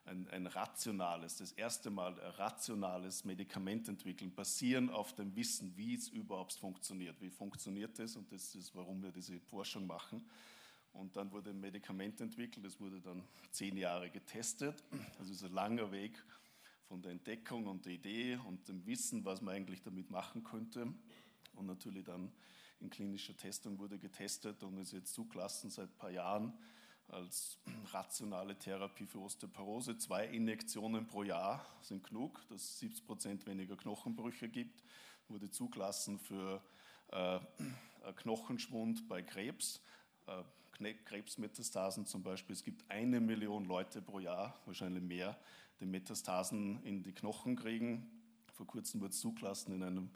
[0.06, 5.96] ein, ein, rationales, das erste Mal ein rationales Medikament entwickeln, basieren auf dem Wissen, wie
[5.96, 7.22] es überhaupt funktioniert.
[7.22, 8.18] Wie funktioniert es?
[8.18, 10.26] Und das ist, warum wir diese Forschung machen.
[10.92, 14.84] Und dann wurde ein Medikament entwickelt, das wurde dann zehn Jahre getestet.
[15.18, 16.24] Also es ist ein langer Weg
[16.88, 20.94] von der Entdeckung und der Idee und dem Wissen, was man eigentlich damit machen könnte.
[21.56, 22.32] Und natürlich dann
[22.84, 26.54] in klinischer Testung wurde getestet und ist jetzt zugelassen seit ein paar Jahren
[27.08, 27.58] als
[27.94, 29.98] rationale Therapie für Osteoporose.
[29.98, 34.84] Zwei Injektionen pro Jahr sind genug, dass es 70 Prozent weniger Knochenbrüche gibt.
[35.30, 36.62] Wurde zugelassen für
[37.12, 37.40] äh,
[38.18, 39.82] Knochenschwund bei Krebs.
[40.28, 40.44] Äh,
[41.06, 42.54] Krebsmetastasen zum Beispiel.
[42.54, 45.40] Es gibt eine Million Leute pro Jahr, wahrscheinlich mehr,
[45.80, 48.10] die Metastasen in die Knochen kriegen.
[48.52, 50.10] Vor kurzem wurde es zugelassen in einem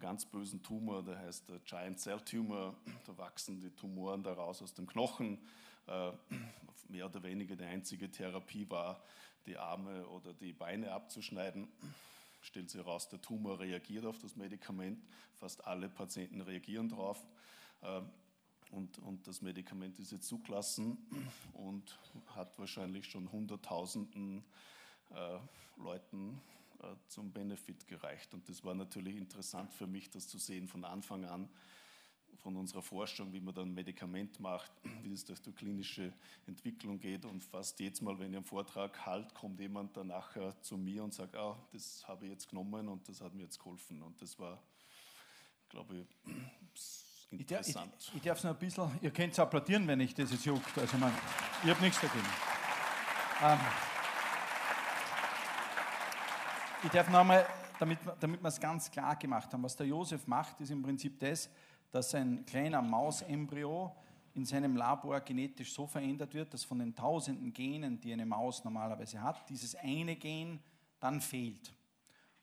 [0.00, 2.76] ganz bösen Tumor, der heißt der Giant Cell Tumor.
[3.06, 5.38] Da wachsen die Tumoren daraus aus dem Knochen.
[5.86, 6.12] Äh,
[6.88, 9.02] mehr oder weniger die einzige Therapie war,
[9.46, 11.68] die Arme oder die Beine abzuschneiden.
[12.40, 15.04] Stellt sich heraus, der Tumor reagiert auf das Medikament.
[15.34, 17.26] Fast alle Patienten reagieren darauf.
[17.82, 18.02] Äh,
[18.70, 20.98] und, und das Medikament ist jetzt zugelassen
[21.54, 21.98] und
[22.34, 24.44] hat wahrscheinlich schon Hunderttausenden
[25.10, 25.38] äh,
[25.78, 26.57] Leuten äh,
[27.08, 28.32] zum Benefit gereicht.
[28.34, 31.48] Und das war natürlich interessant für mich, das zu sehen von Anfang an,
[32.36, 34.70] von unserer Forschung, wie man dann ein Medikament macht,
[35.02, 36.12] wie es durch die klinische
[36.46, 37.24] Entwicklung geht.
[37.24, 41.02] Und fast jedes Mal, wenn ich einen Vortrag halt, kommt jemand dann nachher zu mir
[41.02, 44.02] und sagt, ah, das habe ich jetzt genommen und das hat mir jetzt geholfen.
[44.02, 44.62] Und das war,
[45.68, 46.32] glaube ich,
[47.30, 47.92] interessant.
[47.98, 50.30] Ich, ich, ich darf es noch ein bisschen, ihr könnt es applaudieren, wenn ich das
[50.30, 50.78] jetzt juckt.
[50.78, 51.12] Also man,
[51.64, 52.26] ich habe nichts dagegen.
[53.42, 53.58] Ähm,
[56.84, 57.46] ich darf nochmal,
[57.78, 61.18] damit, damit wir es ganz klar gemacht haben, was der Josef macht, ist im Prinzip
[61.18, 61.50] das,
[61.90, 63.94] dass ein kleiner Mausembryo
[64.34, 68.62] in seinem Labor genetisch so verändert wird, dass von den tausenden Genen, die eine Maus
[68.62, 70.60] normalerweise hat, dieses eine Gen
[71.00, 71.74] dann fehlt.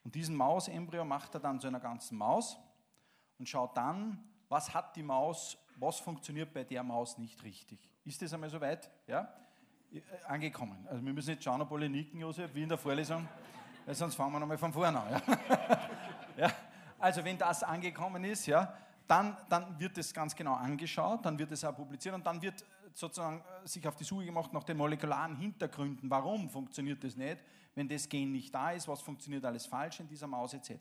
[0.04, 2.58] Und diesen Mausembryo macht er dann zu einer ganzen Maus
[3.40, 7.80] und schaut dann, was hat die Maus, was funktioniert bei der Maus nicht richtig.
[8.04, 8.90] Ist das einmal soweit?
[9.08, 9.34] Ja?
[9.92, 10.86] Äh, angekommen.
[10.88, 13.28] Also wir müssen jetzt schauen, ob alle nicken, Josef, wie in der Vorlesung
[13.86, 15.22] weil sonst fangen wir nochmal von vorne an.
[15.28, 15.38] Ja?
[16.38, 16.52] ja?
[17.00, 18.74] Also wenn das angekommen ist, ja,
[19.08, 22.64] dann, dann wird es ganz genau angeschaut, dann wird es auch publiziert und dann wird
[22.94, 26.10] sozusagen äh, sich auf die Suche gemacht nach den molekularen Hintergründen.
[26.10, 27.38] Warum funktioniert das nicht?
[27.76, 30.72] Wenn das Gen nicht da ist, was funktioniert alles falsch in dieser Maus etc.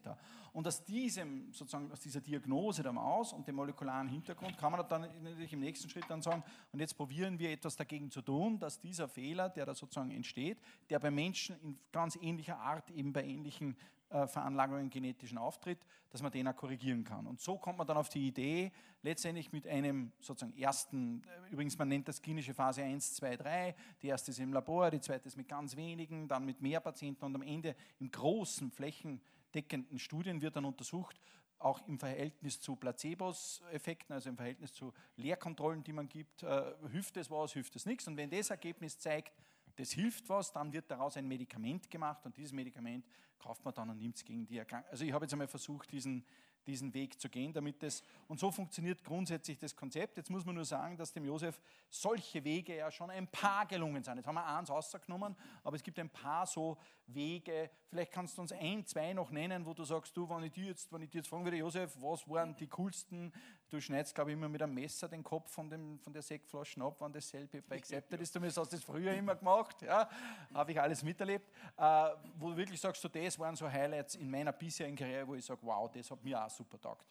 [0.53, 4.89] Und aus, diesem, sozusagen aus dieser Diagnose der Maus und dem molekularen Hintergrund kann man
[4.89, 8.59] dann natürlich im nächsten Schritt dann sagen, und jetzt probieren wir etwas dagegen zu tun,
[8.61, 13.13] dass dieser Fehler, der da sozusagen entsteht, der bei Menschen in ganz ähnlicher Art, eben
[13.13, 13.77] bei ähnlichen
[14.11, 15.79] äh, Veranlagungen genetischen auftritt,
[16.11, 17.27] dass man den auch korrigieren kann.
[17.27, 18.71] Und so kommt man dann auf die Idee,
[19.03, 23.75] letztendlich mit einem sozusagen ersten, äh, übrigens man nennt das klinische Phase 1, 2, 3,
[24.03, 27.25] die erste ist im Labor, die zweite ist mit ganz wenigen, dann mit mehr Patienten
[27.25, 31.21] und am Ende im großen flächendeckenden Studien wird dann untersucht,
[31.59, 37.17] auch im Verhältnis zu Placebos-Effekten, also im Verhältnis zu Lehrkontrollen, die man gibt, äh, hilft
[37.17, 38.07] es was, hilft es nichts.
[38.07, 39.33] Und wenn das Ergebnis zeigt,
[39.77, 43.07] das hilft was, dann wird daraus ein Medikament gemacht und dieses Medikament
[43.39, 44.91] kauft man dann und nimmt es gegen die Erkrankung.
[44.91, 46.25] Also ich habe jetzt einmal versucht, diesen,
[46.67, 50.17] diesen Weg zu gehen, damit das, und so funktioniert grundsätzlich das Konzept.
[50.17, 51.61] Jetzt muss man nur sagen, dass dem Josef
[51.91, 54.17] solche Wege ja schon ein paar gelungen sind.
[54.17, 57.71] Jetzt haben wir eins rausgenommen, aber es gibt ein paar so Wege.
[57.89, 60.67] Vielleicht kannst du uns ein, zwei noch nennen, wo du sagst, du, wenn ich dir
[60.67, 63.33] jetzt, wenn ich dir jetzt fragen würde, Josef, was waren die coolsten
[63.70, 66.81] Du schneidest, glaube ich, immer mit einem Messer den Kopf von, dem, von der Sektflasche
[66.83, 68.33] ab, wenn das selbe bei Accepted ist.
[68.33, 69.83] Zumindest hast du das früher immer gemacht.
[69.83, 70.09] Ja,
[70.53, 71.50] habe ich alles miterlebt.
[71.77, 75.35] Äh, wo du wirklich sagst, so, das waren so Highlights in meiner bisherigen Karriere, wo
[75.35, 77.07] ich sage, wow, das hat mir auch super taugt.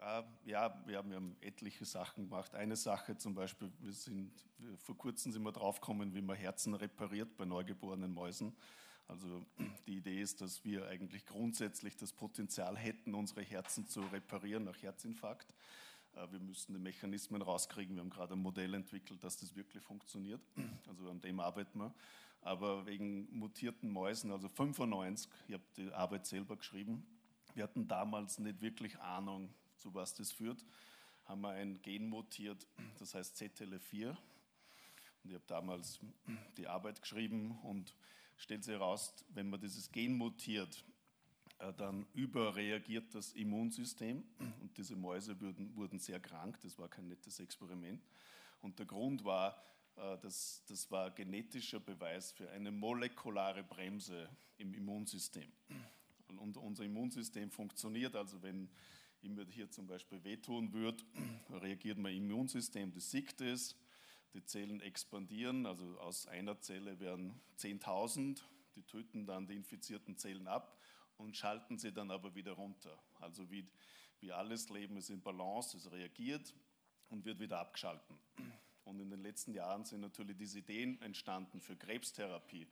[0.00, 2.54] Äh, ja, wir haben, wir haben, etliche Sachen gemacht.
[2.54, 4.32] Eine Sache zum Beispiel, wir sind,
[4.78, 8.56] vor kurzem sind wir draufgekommen, wie man Herzen repariert bei neugeborenen Mäusen.
[9.10, 9.44] Also
[9.86, 14.80] die Idee ist, dass wir eigentlich grundsätzlich das Potenzial hätten, unsere Herzen zu reparieren nach
[14.80, 15.52] Herzinfarkt.
[16.14, 17.96] Äh, wir müssen die Mechanismen rauskriegen.
[17.96, 20.40] Wir haben gerade ein Modell entwickelt, dass das wirklich funktioniert.
[20.88, 21.94] Also an dem arbeiten wir.
[22.42, 27.06] Aber wegen mutierten Mäusen, also 95, ich habe die Arbeit selber geschrieben,
[27.54, 30.64] wir hatten damals nicht wirklich Ahnung, zu was das führt,
[31.26, 32.66] haben wir ein Gen mutiert,
[32.98, 34.08] das heißt ZTL4.
[35.22, 36.00] Und ich habe damals
[36.56, 37.94] die Arbeit geschrieben und
[38.36, 40.84] stellt sich heraus, wenn man dieses Gen mutiert,
[41.76, 44.24] dann überreagiert das Immunsystem
[44.60, 46.58] und diese Mäuse wurden, wurden sehr krank.
[46.62, 48.02] Das war kein nettes Experiment.
[48.62, 49.62] Und der Grund war,
[49.96, 55.50] äh, dass das war genetischer Beweis für eine molekulare Bremse im Immunsystem.
[56.38, 58.70] Und unser Immunsystem funktioniert, also wenn
[59.20, 61.02] ich mir hier zum Beispiel wehtun würde,
[61.50, 63.76] reagiert mein Immunsystem, das sieht es,
[64.32, 68.40] die Zellen expandieren, also aus einer Zelle werden 10.000,
[68.76, 70.79] die töten dann die infizierten Zellen ab
[71.20, 72.98] und schalten sie dann aber wieder runter.
[73.20, 73.66] Also wie,
[74.20, 76.54] wie alles Leben ist in Balance, es reagiert
[77.08, 78.18] und wird wieder abgeschalten.
[78.84, 82.66] Und in den letzten Jahren sind natürlich diese Ideen entstanden für Krebstherapie,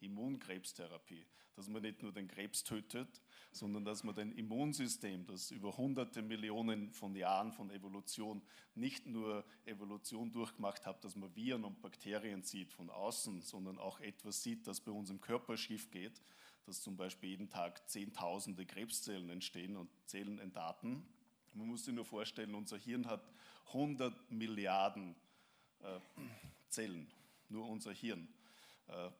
[0.00, 5.76] Immunkrebstherapie, dass man nicht nur den Krebs tötet, sondern dass man dein Immunsystem, das über
[5.76, 8.42] hunderte Millionen von Jahren von Evolution
[8.74, 14.00] nicht nur Evolution durchgemacht hat, dass man Viren und Bakterien sieht von außen, sondern auch
[14.00, 16.20] etwas sieht, das bei uns im Körper schief geht,
[16.66, 21.06] dass zum Beispiel jeden Tag Zehntausende Krebszellen entstehen und Zellen entdaten.
[21.52, 23.22] Man muss sich nur vorstellen, unser Hirn hat
[23.68, 25.14] 100 Milliarden
[25.82, 26.00] äh,
[26.68, 27.06] Zellen,
[27.48, 28.28] nur unser Hirn.
[28.88, 29.10] Äh,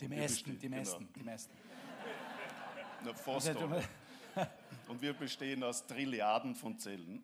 [0.00, 1.12] die meisten, die meisten, genau.
[1.14, 1.54] die meisten.
[3.04, 3.54] Na, fast
[4.88, 7.22] Und wir bestehen aus Trilliarden von Zellen,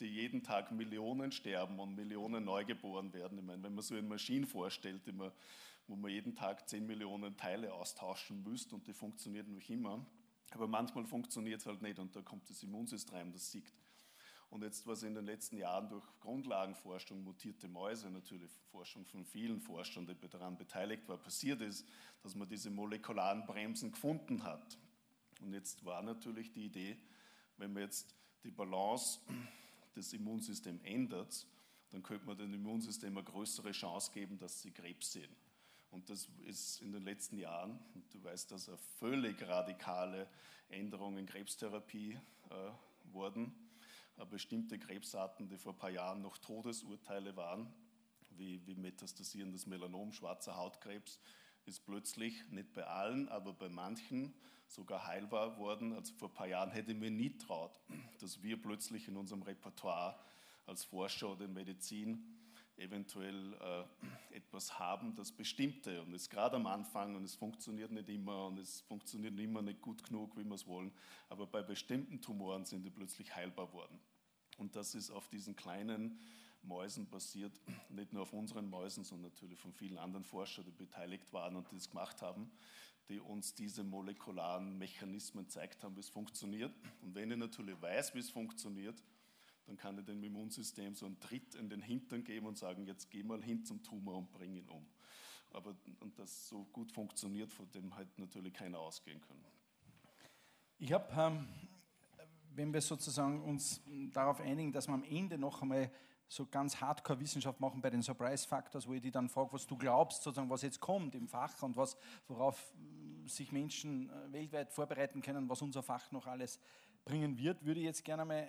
[0.00, 3.38] die jeden Tag Millionen sterben und Millionen neu geboren werden.
[3.38, 5.30] Ich meine, wenn man so eine Maschine vorstellt, die man
[5.86, 10.04] wo man jeden Tag 10 Millionen Teile austauschen müsste und die funktioniert noch immer.
[10.50, 13.72] Aber manchmal funktioniert es halt nicht und da kommt das Immunsystem, das siegt.
[14.50, 19.60] Und jetzt, was in den letzten Jahren durch Grundlagenforschung, mutierte Mäuse, natürlich Forschung von vielen
[19.60, 21.84] Forschern, die daran beteiligt waren, passiert ist,
[22.22, 24.78] dass man diese molekularen Bremsen gefunden hat.
[25.40, 26.96] Und jetzt war natürlich die Idee,
[27.56, 29.18] wenn man jetzt die Balance
[29.96, 31.46] des Immunsystems ändert,
[31.90, 35.34] dann könnte man dem Immunsystem eine größere Chance geben, dass sie Krebs sehen.
[35.94, 37.78] Und das ist in den letzten Jahren,
[38.10, 40.28] du weißt, dass eine völlig radikale
[40.68, 42.18] Änderung in Krebstherapie
[42.50, 43.54] äh, wurden.
[44.18, 47.72] Äh, bestimmte Krebsarten, die vor ein paar Jahren noch Todesurteile waren,
[48.30, 51.20] wie, wie metastasierendes Melanom, schwarzer Hautkrebs,
[51.64, 54.34] ist plötzlich, nicht bei allen, aber bei manchen
[54.66, 55.92] sogar heilbar worden.
[55.92, 57.78] Also vor ein paar Jahren hätte ich mir nie traut,
[58.20, 60.18] dass wir plötzlich in unserem Repertoire
[60.66, 62.34] als Forscher oder in Medizin
[62.76, 68.08] eventuell äh, etwas haben, das Bestimmte und ist gerade am Anfang und es funktioniert nicht
[68.08, 70.92] immer und es funktioniert immer nicht gut genug, wie wir es wollen,
[71.28, 73.98] aber bei bestimmten Tumoren sind die plötzlich heilbar worden.
[74.58, 76.18] Und das ist auf diesen kleinen
[76.62, 81.32] Mäusen basiert, nicht nur auf unseren Mäusen, sondern natürlich von vielen anderen Forschern, die beteiligt
[81.32, 82.50] waren und die das gemacht haben,
[83.08, 86.72] die uns diese molekularen Mechanismen gezeigt haben, wie es funktioniert.
[87.02, 89.02] Und wenn ich natürlich weiß, wie es funktioniert,
[89.66, 93.10] dann kann ich dem Immunsystem so einen Tritt in den Hintern geben und sagen, jetzt
[93.10, 94.86] geh mal hin zum Tumor und bring ihn um.
[95.52, 99.36] Aber und das so gut funktioniert, von dem halt natürlich keiner ausgehen kann.
[100.78, 101.48] Ich habe, ähm,
[102.54, 103.80] wenn wir sozusagen uns
[104.12, 105.90] darauf einigen, dass wir am Ende noch einmal
[106.28, 109.76] so ganz Hardcore-Wissenschaft machen bei den Surprise Factors, wo ich die dann frage, was du
[109.76, 111.96] glaubst, sozusagen, was jetzt kommt im Fach und was,
[112.26, 112.74] worauf
[113.26, 116.58] sich Menschen äh, weltweit vorbereiten können, was unser Fach noch alles
[117.04, 118.48] bringen wird, würde ich jetzt gerne mal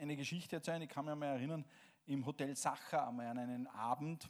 [0.00, 0.82] eine Geschichte erzählen.
[0.82, 1.64] Ich kann mich mal erinnern,
[2.06, 4.28] im Hotel Sacher einmal an einen Abend,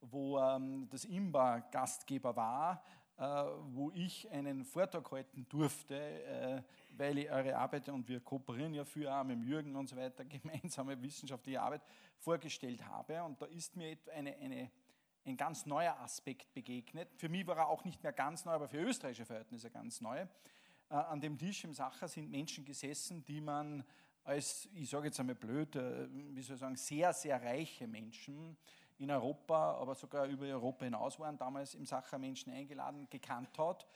[0.00, 2.82] wo ähm, das IMBA Gastgeber war,
[3.16, 6.62] äh, wo ich einen Vortrag halten durfte, äh,
[6.96, 10.24] weil ich eure Arbeit und wir kooperieren ja für auch mit Jürgen und so weiter,
[10.24, 11.82] gemeinsame wissenschaftliche Arbeit
[12.18, 13.22] vorgestellt habe.
[13.22, 14.70] Und da ist mir eine, eine,
[15.24, 17.08] ein ganz neuer Aspekt begegnet.
[17.16, 20.26] Für mich war er auch nicht mehr ganz neu, aber für österreichische Verhältnisse ganz neu.
[20.90, 23.84] Äh, an dem Tisch im Sacher sind Menschen gesessen, die man
[24.24, 28.56] als, ich sage jetzt einmal blöd, äh, wie soll ich sagen, sehr, sehr reiche Menschen
[28.98, 33.86] in Europa, aber sogar über Europa hinaus waren, damals im Sacher Menschen eingeladen, gekannt hat.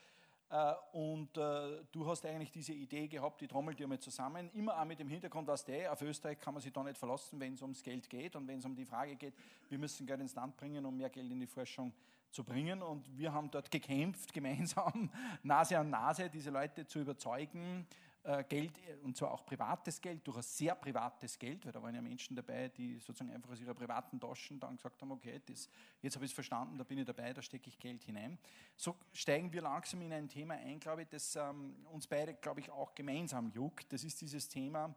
[0.50, 4.84] Äh, und du hast eigentlich diese Idee gehabt, die trommelt dir mal zusammen, immer auch
[4.84, 7.62] mit dem Hintergrund, dass der, auf Österreich kann man sich da nicht verlassen, wenn es
[7.62, 9.34] ums Geld geht und wenn es um die Frage geht,
[9.68, 11.92] wir müssen Geld ins Land bringen, um mehr Geld in die Forschung
[12.30, 12.82] zu bringen.
[12.82, 15.10] Und wir haben dort gekämpft, gemeinsam,
[15.42, 17.86] Nase an Nase, diese Leute zu überzeugen,
[18.24, 18.72] äh, Geld,
[19.02, 22.68] und zwar auch privates Geld, durchaus sehr privates Geld, weil da waren ja Menschen dabei,
[22.68, 25.68] die sozusagen einfach aus ihrer privaten Taschen dann gesagt haben, okay, das,
[26.02, 28.38] jetzt habe ich es verstanden, da bin ich dabei, da stecke ich Geld hinein.
[28.76, 32.60] So steigen wir langsam in ein Thema ein, glaube ich, das ähm, uns beide, glaube
[32.60, 33.92] ich, auch gemeinsam juckt.
[33.92, 34.94] Das ist dieses Thema,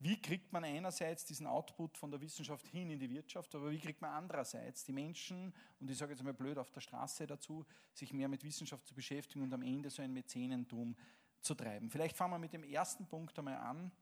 [0.00, 3.78] wie kriegt man einerseits diesen Output von der Wissenschaft hin in die Wirtschaft, aber wie
[3.78, 7.66] kriegt man andererseits die Menschen, und ich sage jetzt mal blöd auf der Straße dazu,
[7.92, 10.96] sich mehr mit Wissenschaft zu beschäftigen und am Ende so ein Mäzenentum
[11.42, 11.90] zu treiben.
[11.90, 13.92] Vielleicht fangen wir mit dem ersten Punkt einmal an.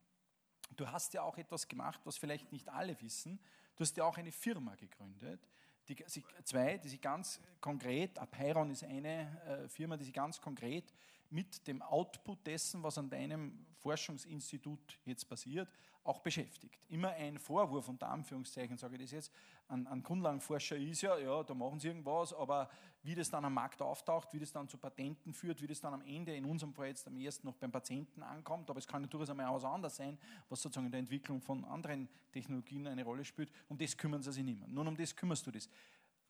[0.77, 3.41] Du hast ja auch etwas gemacht, was vielleicht nicht alle wissen.
[3.75, 5.49] Du hast ja auch eine Firma gegründet,
[5.89, 10.41] die sich, zwei, die sich ganz konkret, Apeiron ist eine äh, Firma, die sich ganz
[10.41, 10.93] konkret
[11.31, 15.69] mit dem Output dessen, was an deinem Forschungsinstitut jetzt passiert,
[16.05, 16.81] auch beschäftigt.
[16.89, 19.33] Immer ein Vorwurf, unter Anführungszeichen sage ich das jetzt,
[19.69, 22.71] an, an Grundlagenforscher ist ja, ja, da machen sie irgendwas, aber
[23.03, 25.93] wie das dann am Markt auftaucht, wie das dann zu Patenten führt, wie das dann
[25.93, 29.09] am Ende in unserem Fall jetzt am ersten noch beim Patienten ankommt, aber es kann
[29.09, 30.19] durchaus einmal auch anders sein,
[30.49, 34.33] was sozusagen in der Entwicklung von anderen Technologien eine Rolle spielt, um das kümmern sie
[34.33, 34.69] sich nicht mehr.
[34.69, 35.69] Nun, um das kümmerst du dich.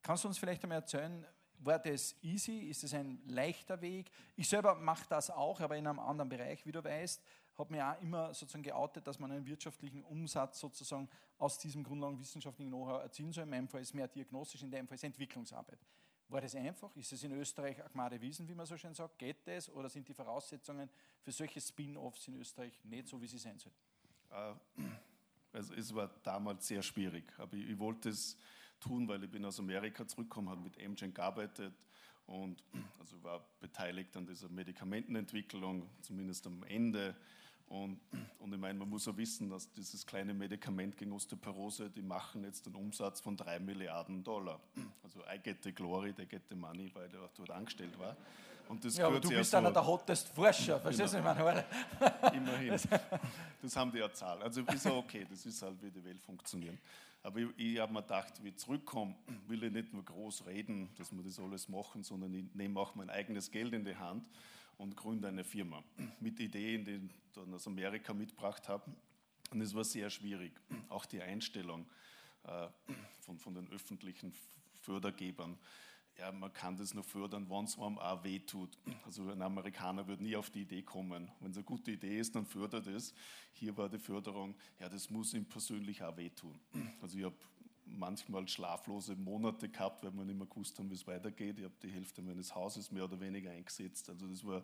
[0.02, 1.24] Kannst du uns vielleicht einmal erzählen,
[1.60, 2.60] war das easy?
[2.68, 4.10] Ist es ein leichter Weg?
[4.36, 7.22] Ich selber mache das auch, aber in einem anderen Bereich, wie du weißt,
[7.58, 12.70] habe mir auch immer sozusagen geoutet, dass man einen wirtschaftlichen Umsatz sozusagen aus diesem grundlagenwissenschaftlichen
[12.70, 13.44] Know-how erzielen soll.
[13.44, 15.78] In meinem Fall ist mehr diagnostisch, in deinem Fall ist Entwicklungsarbeit.
[16.28, 16.94] War das einfach?
[16.94, 19.18] Ist es in Österreich Agmade Wiesen, wie man so schön sagt?
[19.18, 19.68] Geht das?
[19.70, 20.88] Oder sind die Voraussetzungen
[21.20, 23.78] für solche Spin-offs in Österreich nicht so, wie sie sein sollten?
[24.30, 24.82] Äh,
[25.52, 28.36] also es war damals sehr schwierig, aber ich, ich wollte es
[28.80, 31.72] tun, weil ich bin aus Amerika zurückgekommen, habe mit Amgen gearbeitet
[32.26, 32.62] und
[33.00, 37.14] also war beteiligt an dieser Medikamentenentwicklung, zumindest am Ende.
[37.68, 38.00] Und,
[38.38, 42.44] und ich meine, man muss auch wissen, dass dieses kleine Medikament gegen Osteoporose, die machen
[42.44, 44.60] jetzt einen Umsatz von drei Milliarden Dollar.
[45.02, 48.16] Also I get the glory, they get the money, weil er dort angestellt war.
[48.68, 51.64] Und das ja, aber du bist einer der hottest Forscher, verstehst du, meine
[52.34, 52.78] Immerhin.
[53.62, 54.42] Das haben die ja zahlt.
[54.42, 56.78] Also ist ja okay, das ist halt, wie die Welt funktioniert.
[57.22, 59.14] Aber ich, ich habe mir gedacht, wie ich zurückkomme,
[59.48, 62.94] will ich nicht nur groß reden, dass wir das alles machen, sondern ich nehme auch
[62.94, 64.28] mein eigenes Geld in die Hand
[64.76, 65.82] und gründe eine Firma
[66.20, 68.90] mit Ideen, die ich dann aus Amerika mitgebracht habe.
[69.50, 70.52] Und es war sehr schwierig,
[70.88, 71.86] auch die Einstellung
[72.44, 72.68] äh,
[73.20, 74.32] von, von den öffentlichen
[74.82, 75.58] Fördergebern
[76.18, 78.76] ja, man kann das nur fördern, wenn es einem auch wehtut.
[79.06, 81.30] Also ein Amerikaner würde nie auf die Idee kommen.
[81.40, 83.14] Wenn es eine gute Idee ist, dann fördert es.
[83.52, 86.58] Hier war die Förderung, ja, das muss ihm persönlich auch wehtun.
[87.00, 87.36] Also ich habe
[87.86, 91.58] manchmal schlaflose Monate gehabt, weil wir nicht mehr gewusst haben, wie es weitergeht.
[91.58, 94.10] Ich habe die Hälfte meines Hauses mehr oder weniger eingesetzt.
[94.10, 94.62] Also das war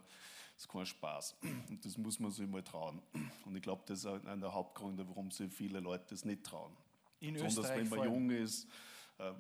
[0.57, 1.37] das kein Spaß.
[1.69, 3.01] Und das muss man sich mal trauen.
[3.45, 6.73] Und ich glaube, das ist einer der Hauptgründe, warum sich viele Leute das nicht trauen.
[7.21, 8.69] In Besonders Österreich wenn man jung ist,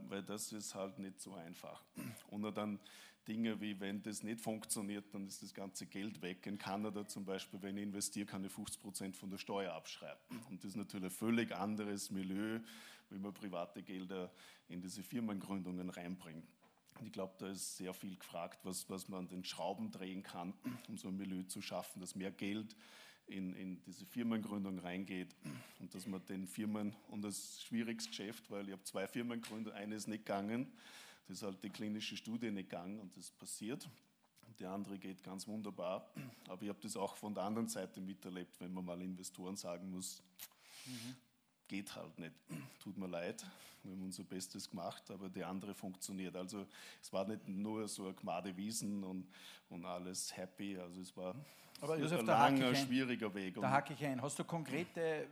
[0.08, 1.82] weil das ist halt nicht so einfach.
[2.30, 2.78] Und dann
[3.26, 6.46] Dinge wie, wenn das nicht funktioniert, dann ist das ganze Geld weg.
[6.46, 10.20] In Kanada zum Beispiel, wenn ich investiere, kann ich 50 Prozent von der Steuer abschreiben.
[10.50, 12.60] Und das ist natürlich ein völlig anderes Milieu,
[13.10, 14.30] wie man private Gelder
[14.68, 16.46] in diese Firmengründungen reinbringt.
[17.00, 20.22] Und ich glaube, da ist sehr viel gefragt, was, was man an den Schrauben drehen
[20.22, 20.52] kann,
[20.88, 22.76] um so ein Milieu zu schaffen, dass mehr Geld
[23.26, 25.34] in, in diese Firmengründung reingeht
[25.80, 29.06] und dass man den Firmen, und das ist ein schwieriges Geschäft, weil ich habe zwei
[29.06, 30.72] Firmen gegründet, eine ist nicht gegangen,
[31.26, 33.88] das ist halt die klinische Studie nicht gegangen und das passiert.
[34.58, 36.08] Die andere geht ganz wunderbar,
[36.48, 39.90] aber ich habe das auch von der anderen Seite miterlebt, wenn man mal Investoren sagen
[39.90, 40.22] muss,
[40.86, 41.16] mhm.
[41.66, 42.34] geht halt nicht.
[42.78, 43.44] Tut mir leid,
[43.82, 46.36] wir haben unser Bestes gemacht, aber die andere funktioniert.
[46.36, 46.66] Also
[47.02, 49.26] es war nicht nur so ein Gmade Wiesen und,
[49.70, 51.34] und alles happy, also es war
[51.84, 53.54] aber Josef, ein langer, ein, schwieriger Weg.
[53.60, 54.20] Da hake ich ein.
[54.20, 55.26] Hast du konkrete,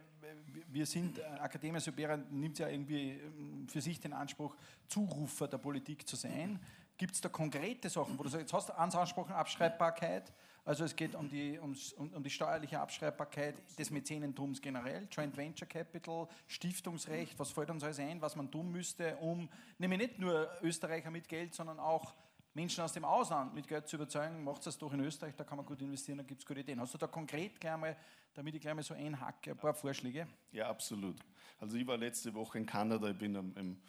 [0.69, 4.55] wir sind, äh, Akademie Supera nimmt ja irgendwie ähm, für sich den Anspruch,
[4.87, 6.61] Zurufer der Politik zu sein.
[6.99, 10.33] Gibt es da konkrete Sachen, wo du sagst, jetzt hast du eins angesprochen, Abschreibbarkeit,
[10.65, 15.67] also es geht um die, um, um die steuerliche Abschreibbarkeit des Mäzenentums generell, Joint Venture
[15.67, 19.49] Capital, Stiftungsrecht, was fällt uns alles ein, was man tun müsste, um
[19.79, 22.15] nämlich nicht nur Österreicher mit Geld, sondern auch
[22.55, 25.57] Menschen aus dem Ausland mit Geld zu überzeugen, macht es doch in Österreich, da kann
[25.57, 26.81] man gut investieren, da gibt es gute Ideen.
[26.81, 27.97] Hast du da konkret gleich mal,
[28.35, 30.27] damit ich gleich mal so einhacke, ein paar Vorschläge?
[30.53, 31.17] Ja, absolut.
[31.59, 33.83] Also ich war letzte Woche in Kanada, ich bin im, im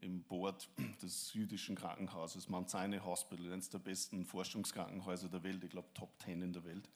[0.00, 0.68] im, Board
[1.02, 6.10] des jüdischen Krankenhauses, Mount Sinai Hospital, eines der besten Forschungskrankenhäuser der Welt, ich glaube Top
[6.22, 6.88] 10 in der Welt.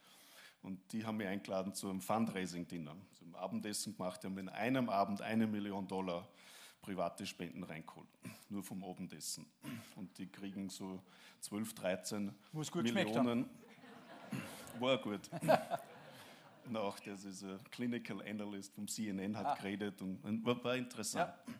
[0.62, 2.94] Und die haben mich eingeladen zu einem Fundraising-Dinner.
[3.10, 6.28] Also ein Abendessen gemacht, die haben in einem Abend eine Million Dollar
[6.82, 8.08] private Spenden reingeholt.
[8.50, 9.46] Nur vom Abendessen.
[9.96, 11.00] Und die kriegen so
[11.40, 13.48] 12, 13 Muss gut Millionen.
[14.78, 15.30] War gut.
[16.66, 19.54] und auch ist ein Clinical Analyst vom CNN hat ah.
[19.54, 21.32] geredet und, und war, war interessant.
[21.46, 21.54] Ja.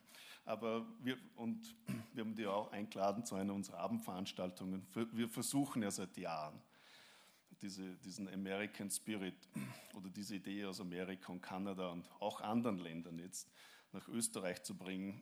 [0.45, 1.75] Aber wir, und
[2.13, 4.85] wir haben die auch eingeladen zu einer unserer Abendveranstaltungen.
[5.13, 6.61] Wir versuchen ja seit Jahren,
[7.61, 9.37] diese, diesen American Spirit
[9.95, 13.49] oder diese Idee aus Amerika und Kanada und auch anderen Ländern jetzt
[13.93, 15.21] nach Österreich zu bringen,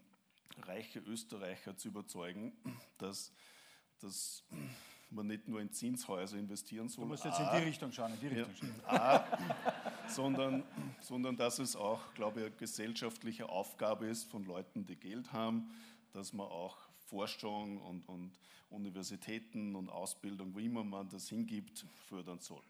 [0.63, 2.53] reiche Österreicher zu überzeugen,
[2.99, 3.33] dass,
[4.01, 4.45] dass
[5.11, 7.05] man nicht nur in Zinshäuser investieren soll.
[7.05, 10.63] Du musst jetzt A, in die Richtung schauen, in die Richtung ja, A, sondern,
[11.01, 15.71] sondern dass es auch, glaube ich, eine gesellschaftliche Aufgabe ist von Leuten, die Geld haben,
[16.13, 18.33] dass man auch Forschung und, und
[18.71, 22.63] Universitäten und Ausbildung, wie immer man das hingibt, fördern soll.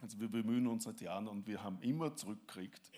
[0.00, 2.92] Also wir bemühen uns seit Jahren und wir haben immer zurückgekriegt,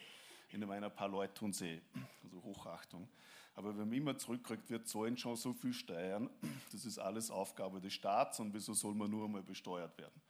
[0.50, 1.80] in einem ein paar Leute tun sie,
[2.24, 3.08] also Hochachtung,
[3.54, 6.30] aber wenn man immer zurückkriegt, wir zahlen schon so viel Steuern,
[6.70, 10.20] das ist alles Aufgabe des Staats und wieso soll man nur einmal besteuert werden?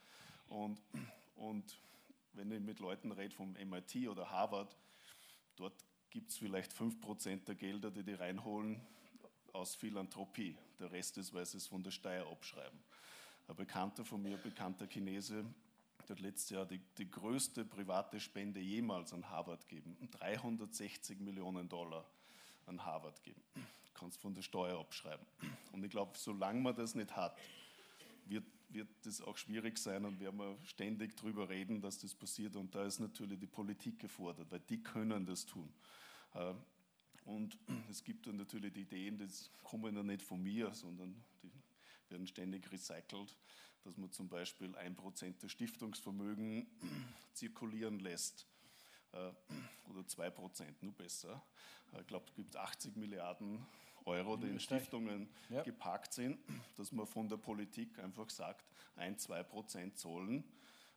[0.49, 0.81] Und,
[1.37, 1.79] und
[2.33, 4.75] wenn ich mit Leuten rede vom MIT oder Harvard,
[5.57, 5.75] dort
[6.09, 8.81] gibt es vielleicht 5% der Gelder, die die reinholen,
[9.53, 10.57] aus Philanthropie.
[10.79, 12.79] Der Rest ist, weil sie es von der Steuer abschreiben.
[13.47, 15.45] Ein Bekannter von mir, bekannter Chinese,
[16.09, 19.97] der hat letztes Jahr die, die größte private Spende jemals an Harvard gegeben.
[20.13, 22.05] 360 Millionen Dollar
[22.67, 23.43] an Harvard geben.
[23.95, 25.27] Kannst von der Steuer abschreiben.
[25.73, 27.37] Und ich glaube, solange man das nicht hat,
[28.27, 32.57] wird, wird das auch schwierig sein und werden wir ständig darüber reden, dass das passiert.
[32.57, 35.73] Und da ist natürlich die Politik gefordert, weil die können das tun.
[36.35, 36.55] Äh,
[37.25, 37.59] und
[37.91, 41.51] es gibt dann natürlich die Ideen, das kommen ja nicht von mir, sondern die
[42.09, 43.37] werden ständig recycelt,
[43.85, 46.67] dass man zum Beispiel ein Prozent des Stiftungsvermögen
[47.33, 48.47] zirkulieren lässt
[49.13, 49.31] äh,
[49.91, 51.43] oder zwei Prozent, nur besser.
[51.99, 53.67] Ich glaube, es gibt 80 Milliarden
[54.05, 55.63] Euro, die in Stiftungen ja.
[55.63, 56.39] geparkt sind,
[56.77, 58.65] dass man von der Politik einfach sagt,
[58.97, 60.45] ein, zwei Prozent sollen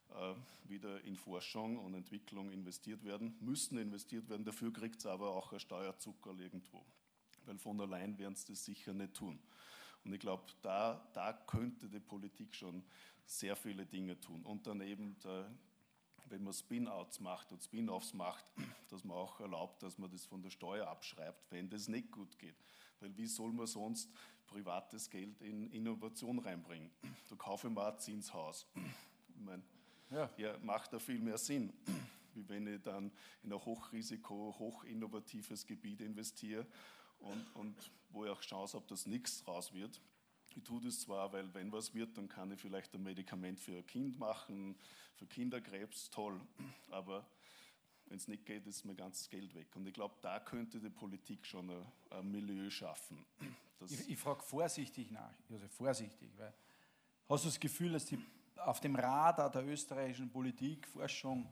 [0.09, 0.33] äh,
[0.69, 4.45] wieder in Forschung und Entwicklung investiert werden, müssen investiert werden.
[4.45, 6.83] Dafür kriegt es aber auch ein Steuerzucker irgendwo,
[7.45, 9.39] weil von allein werden sie das sicher nicht tun.
[10.03, 12.83] Und ich glaube, da, da könnte die Politik schon
[13.25, 14.41] sehr viele Dinge tun.
[14.43, 15.49] Und dann eben der,
[16.29, 18.45] wenn man Spin-outs macht und Spin-offs macht,
[18.89, 22.37] dass man auch erlaubt, dass man das von der Steuer abschreibt, wenn das nicht gut
[22.39, 22.55] geht.
[22.99, 24.09] Weil wie soll man sonst
[24.47, 26.91] privates Geld in Innovation reinbringen?
[27.29, 28.67] Da kaufe ich mal ein Zinshaus.
[29.33, 29.63] Ich meine,
[30.11, 30.29] ja.
[30.37, 31.73] ja, macht da viel mehr Sinn,
[32.35, 36.67] wie wenn ich dann in ein Hochrisiko, hochinnovatives Gebiet investiere
[37.21, 40.01] und, und wo ich auch schaue, ob das nichts raus wird.
[40.55, 43.77] Ich tue das zwar, weil wenn was wird, dann kann ich vielleicht ein Medikament für
[43.77, 44.75] ein Kind machen,
[45.15, 46.39] für Kinderkrebs, toll.
[46.89, 47.25] Aber
[48.07, 49.73] wenn es nicht geht, ist mein ganzes Geld weg.
[49.75, 53.25] Und ich glaube, da könnte die Politik schon ein, ein Milieu schaffen.
[53.87, 56.53] ich, ich frage vorsichtig nach, Josef, vorsichtig, weil
[57.29, 58.19] hast du das Gefühl, dass die
[58.57, 61.47] auf dem Radar der österreichischen Politik, Forschung,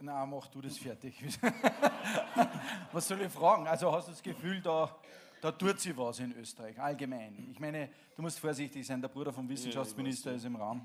[0.00, 1.16] na, mach du das fertig.
[2.92, 3.66] was soll ich fragen?
[3.66, 4.94] Also hast du das Gefühl, da
[5.40, 7.50] da tut sich was in Österreich, allgemein.
[7.52, 10.84] Ich meine, du musst vorsichtig sein, der Bruder vom Wissenschaftsminister ja, ist im Raum.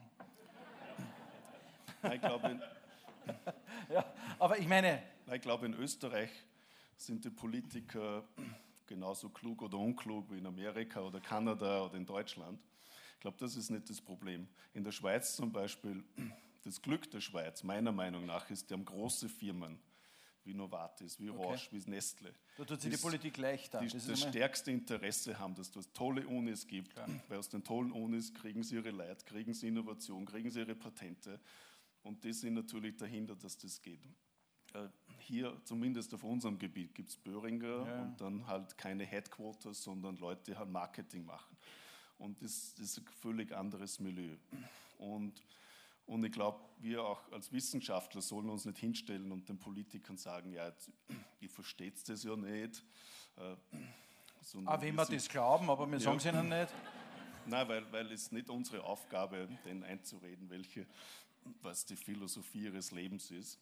[2.13, 2.59] Ich glaube,
[3.89, 4.05] ja,
[4.37, 5.01] aber ich meine.
[5.33, 6.29] Ich glaube, in Österreich
[6.97, 8.23] sind die Politiker
[8.85, 12.59] genauso klug oder unklug wie in Amerika oder Kanada oder in Deutschland.
[13.15, 14.47] Ich glaube, das ist nicht das Problem.
[14.73, 16.03] In der Schweiz zum Beispiel,
[16.63, 19.79] das Glück der Schweiz, meiner Meinung nach, ist, die haben große Firmen
[20.43, 21.83] wie Novartis, wie Roche, okay.
[21.85, 22.33] wie Nestle.
[22.57, 23.79] Da tut sich die Politik leichter.
[23.79, 27.07] Die das, das stärkste Interesse haben, dass es tolle Unis gibt, Klar.
[27.27, 30.75] weil aus den tollen Unis kriegen sie ihre Leute, kriegen sie Innovation, kriegen sie ihre
[30.75, 31.39] Patente
[32.03, 34.01] und die sind natürlich dahinter, dass das geht.
[34.73, 34.87] Äh,
[35.19, 38.01] hier, zumindest auf unserem Gebiet, gibt es Böhringer Ja.
[38.01, 41.55] und dann halt keine Headquarters, sondern Leute, die halt Marketing machen.
[42.17, 44.35] Und das, das ist ein völlig anderes Milieu.
[44.97, 45.43] Und,
[46.11, 50.51] und ich glaube, wir auch als Wissenschaftler sollen uns nicht hinstellen und den Politikern sagen,
[50.51, 50.91] ja, jetzt,
[51.39, 52.83] ihr versteht das ja nicht.
[53.37, 53.55] Äh,
[54.65, 56.73] Auch wenn wir das glauben, aber wir sagen es ihnen nicht.
[57.45, 60.85] Nein, weil, weil es nicht unsere Aufgabe, denen einzureden, welche,
[61.61, 63.57] was die Philosophie ihres Lebens ist.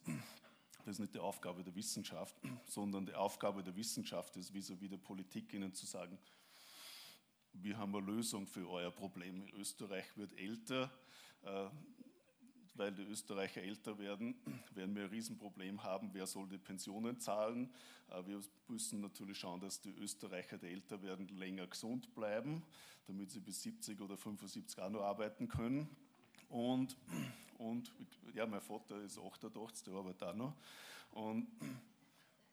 [0.78, 2.34] Das ist nicht die Aufgabe der Wissenschaft,
[2.66, 6.18] sondern die Aufgabe der Wissenschaft ist, vis-à-vis der Politik ihnen zu sagen,
[7.52, 9.46] wir haben eine Lösung für euer Problem.
[9.54, 10.90] Österreich wird älter,
[11.44, 11.68] äh,
[12.80, 14.34] weil die Österreicher älter werden,
[14.74, 17.70] werden wir ein Riesenproblem haben, wer soll die Pensionen zahlen.
[18.08, 22.62] Äh, Wir müssen natürlich schauen, dass die Österreicher, die älter werden, länger gesund bleiben,
[23.06, 25.94] damit sie bis 70 oder 75 auch noch arbeiten können.
[26.48, 26.96] Und,
[27.58, 27.92] und
[28.34, 30.54] ja, mein Vater ist 88, der arbeitet auch noch.
[31.10, 31.48] Und,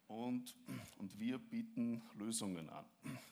[0.07, 0.55] und,
[0.97, 2.85] und wir bieten Lösungen an.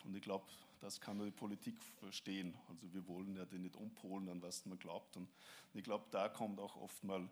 [0.05, 0.45] Und ich glaube,
[0.85, 2.53] das kann die Politik verstehen.
[2.69, 5.17] Also wir wollen ja die nicht umpolen, an was man glaubt.
[5.17, 5.27] Und
[5.73, 7.27] ich glaube, da kommt auch oft mal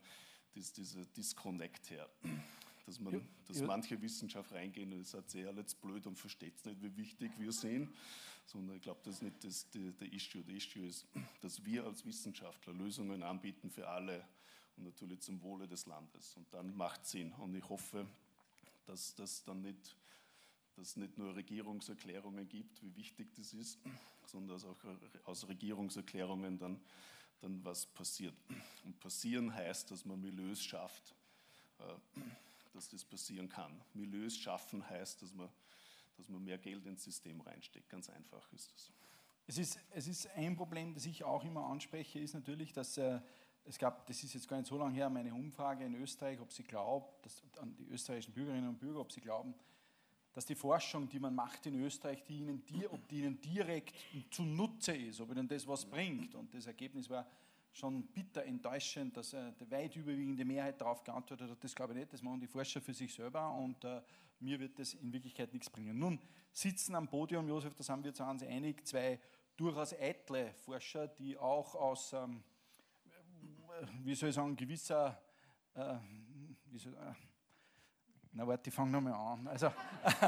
[0.55, 2.09] dies, dieser Disconnect her.
[2.85, 3.65] Dass, man, Ja, dass ja.
[3.65, 7.53] manche Wissenschaft reingehen und sagt, sehr jetzt blöd und versteht es nicht, wie wichtig wir
[7.53, 7.89] sind.
[8.45, 10.43] Sondern ich glaube, das ist nicht das, die, der Issue.
[10.43, 11.07] Der Issue ist,
[11.41, 14.27] dass wir als Wissenschaftler Lösungen anbieten für alle
[14.75, 16.35] und natürlich zum Wohle des Landes.
[16.35, 17.31] Und dann macht Sinn.
[17.33, 18.05] Und ich hoffe,
[18.85, 19.95] dass das dann nicht,
[20.75, 23.79] dass es nicht nur Regierungserklärungen gibt, wie wichtig das ist,
[24.25, 24.77] sondern dass auch
[25.25, 26.79] aus Regierungserklärungen dann,
[27.41, 28.35] dann was passiert.
[28.83, 31.15] Und passieren heißt, dass man Milieus schafft,
[31.79, 31.83] äh,
[32.73, 33.79] dass das passieren kann.
[33.93, 35.49] Milieus schaffen heißt, dass man,
[36.17, 37.89] dass man mehr Geld ins System reinsteckt.
[37.89, 38.91] Ganz einfach ist das.
[39.45, 43.19] Es ist, es ist ein Problem, das ich auch immer anspreche, ist natürlich, dass äh,
[43.65, 46.51] es gab, das ist jetzt gar nicht so lange her, meine Umfrage in Österreich, ob
[46.51, 49.53] sie glaubt, dass, an die österreichischen Bürgerinnen und Bürger, ob sie glauben,
[50.33, 53.95] dass die Forschung, die man macht in Österreich, die ihnen, di- ob die ihnen direkt
[54.31, 56.33] zunutze ist, ob ihnen das was bringt.
[56.35, 57.25] Und das Ergebnis war
[57.71, 61.99] schon bitter enttäuschend, dass äh, die weit überwiegende Mehrheit darauf geantwortet hat, das glaube ich
[61.99, 64.01] nicht, das machen die Forscher für sich selber und äh,
[64.39, 65.97] mir wird das in Wirklichkeit nichts bringen.
[65.97, 66.19] Nun
[66.51, 69.19] sitzen am Podium, Josef, da sind wir uns einig, zwei
[69.55, 72.43] durchaus eitle Forscher, die auch aus, ähm,
[74.03, 75.19] wie soll ich sagen, gewisser,
[75.73, 75.95] äh,
[76.65, 77.13] wie soll, äh,
[78.33, 79.47] na warte, ich fange nochmal an.
[79.47, 79.71] Also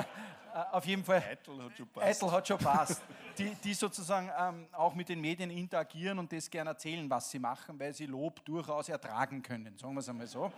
[0.71, 2.05] auf jeden Fall, Eitel hat schon passt.
[2.05, 3.01] Eitel hat schon passt.
[3.37, 7.39] Die, die sozusagen ähm, auch mit den Medien interagieren und das gerne erzählen, was sie
[7.39, 10.51] machen, weil sie Lob durchaus ertragen können, sagen wir es einmal so.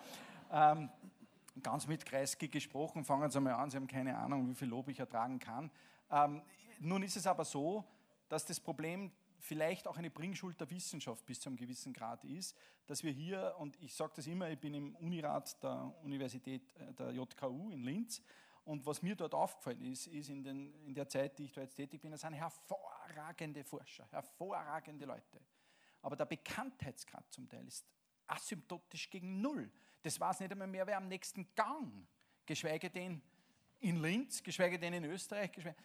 [0.52, 0.90] Ähm,
[1.64, 4.90] ganz mit Kreisky gesprochen, fangen Sie mal an, Sie haben keine Ahnung, wie viel Lob
[4.90, 5.72] ich ertragen kann.
[6.12, 6.42] Ähm,
[6.80, 7.84] nun ist es aber so,
[8.30, 12.58] dass das Problem vielleicht auch eine Bringschuld der Wissenschaft bis zu einem gewissen Grad ist,
[12.86, 16.94] dass wir hier, und ich sage das immer, ich bin im Unirat der Universität äh,
[16.94, 18.22] der JKU in Linz,
[18.68, 21.76] und was mir dort aufgefallen ist, ist in, den, in der Zeit, die ich jetzt
[21.76, 25.40] tätig bin, das sind hervorragende Forscher, hervorragende Leute.
[26.02, 27.86] Aber der Bekanntheitsgrad zum Teil ist
[28.28, 29.72] asymptotisch gegen Null.
[30.04, 32.06] Das weiß nicht einmal mehr, wer am nächsten Gang,
[32.46, 33.22] geschweige denn
[33.80, 35.50] in Linz, geschweige denn in Österreich.
[35.54, 35.78] Geschweige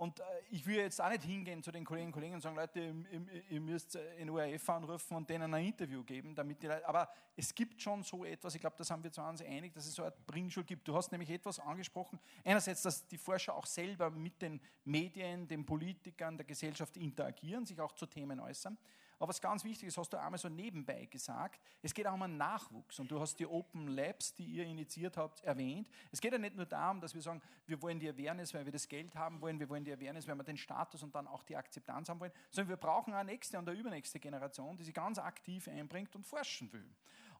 [0.00, 2.56] und äh, ich will jetzt auch nicht hingehen zu den Kolleginnen und Kollegen und sagen,
[2.56, 6.88] Leute, ihr, ihr, müsst in ORF anrufen und denen ein Interview geben, damit die Leute,
[6.88, 9.84] aber es gibt schon so etwas, ich glaube, das haben wir zu uns einig, dass
[9.84, 10.88] es so eine Bringschuld gibt.
[10.88, 15.66] Du hast nämlich etwas angesprochen, einerseits, dass die Forscher auch selber mit den Medien, den
[15.66, 18.78] Politikern, der Gesellschaft interagieren, sich auch zu Themen äußern.
[19.20, 22.22] Aber was ganz wichtig ist, hast du einmal so nebenbei gesagt, es geht auch um
[22.22, 22.98] einen Nachwuchs.
[23.00, 25.90] Und du hast die Open Labs, die ihr initiiert habt, erwähnt.
[26.10, 28.72] Es geht ja nicht nur darum, dass wir sagen, wir wollen die Awareness, weil wir
[28.72, 31.42] das Geld haben wollen, wir wollen die Awareness, weil wir den Status und dann auch
[31.42, 34.94] die Akzeptanz haben wollen, sondern wir brauchen eine nächste und eine übernächste Generation, die sich
[34.94, 36.90] ganz aktiv einbringt und forschen will.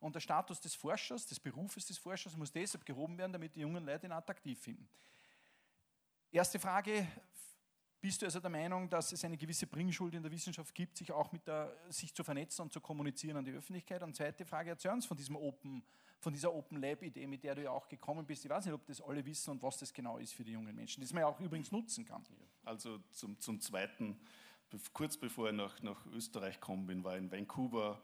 [0.00, 3.60] Und der Status des Forschers, des Berufes des Forschers muss deshalb gehoben werden, damit die
[3.60, 4.86] jungen Leute ihn attraktiv finden.
[6.30, 7.06] Erste Frage,
[8.00, 11.12] bist du also der Meinung, dass es eine gewisse Bringschuld in der Wissenschaft gibt, sich
[11.12, 14.02] auch mit der, sich zu vernetzen und zu kommunizieren an die Öffentlichkeit?
[14.02, 15.82] Und zweite Frage, erzähl uns von, diesem Open,
[16.18, 18.44] von dieser Open Lab-Idee, mit der du ja auch gekommen bist.
[18.44, 20.74] Ich weiß nicht, ob das alle wissen und was das genau ist für die jungen
[20.74, 22.24] Menschen, das man ja auch übrigens nutzen kann.
[22.64, 24.18] Also zum, zum Zweiten,
[24.92, 28.00] kurz bevor ich nach, nach Österreich gekommen bin, war in Vancouver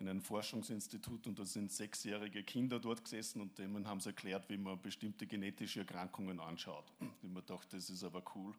[0.00, 4.48] in einem Forschungsinstitut und da sind sechsjährige Kinder dort gesessen und denen haben sie erklärt,
[4.48, 6.90] wie man bestimmte genetische Erkrankungen anschaut.
[7.22, 8.54] Ich mir gedacht, das ist aber cool.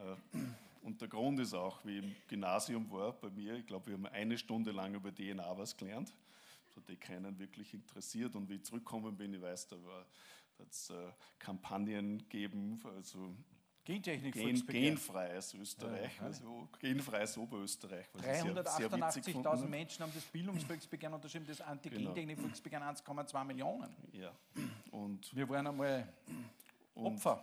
[0.00, 0.38] Äh,
[0.82, 4.06] Und der Grund ist auch, wie im Gymnasium war, bei mir, ich glaube, wir haben
[4.06, 6.12] eine Stunde lang über DNA was gelernt.
[6.68, 8.34] Das hat eh keinen wirklich interessiert.
[8.34, 10.06] Und wie ich zurückgekommen bin, ich weiß, da war
[10.70, 10.94] es äh,
[11.38, 13.34] Kampagnen geben, also
[13.84, 18.06] Gentechnik, Gen, genfreies Österreich, Ja, also genfreies Oberösterreich.
[18.12, 19.66] was ich sehr- sehr witzig 388.000 gefunden habe.
[19.68, 23.94] Menschen haben das Bildungsvolksbegehren unterschrieben, das Anti-Gentechnik-Volksbegehren 1,2 Millionen.
[24.12, 24.32] Ja,
[24.92, 26.06] Und, Wir waren einmal
[26.94, 27.42] Opfer.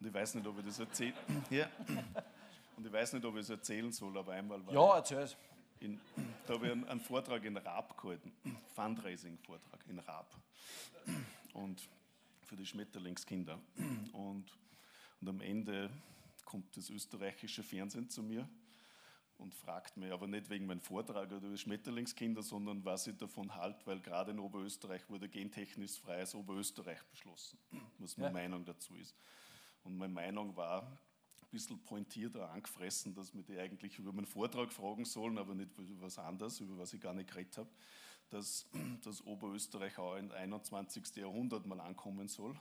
[0.00, 1.14] Und ich weiß nicht, ob ich das erzählen
[1.50, 1.68] ja.
[2.76, 5.36] Und ich weiß nicht, ob ich es erzählen soll, aber einmal war Ja, erzähl's.
[5.80, 6.00] in,
[6.46, 8.32] da habe ich einen, einen Vortrag in Raab gehalten,
[8.74, 10.34] Fundraising-Vortrag in Raab.
[11.54, 11.88] Und
[12.42, 13.58] für die Schmetterlingskinder.
[14.12, 14.44] Und,
[15.20, 15.90] und am Ende
[16.44, 18.48] kommt das österreichische Fernsehen zu mir
[19.36, 23.54] und fragt mich, aber nicht wegen meinem Vortrag oder über Schmetterlingskinder, sondern was ich davon
[23.54, 27.58] halte, weil gerade in Oberösterreich wurde gentechnisch freies Oberösterreich beschlossen,
[27.98, 28.32] was meine Ja.
[28.42, 29.14] Meinung dazu ist.
[29.84, 34.72] Und meine Meinung war ein bisschen pointierter angefressen, dass wir die eigentlich über meinen Vortrag
[34.72, 37.70] fragen sollen, aber nicht über was anderes, über was ich gar nicht geredet habe,
[38.30, 38.68] dass
[39.02, 41.16] das Oberösterreich auch im 21.
[41.16, 42.58] Jahrhundert mal ankommen soll.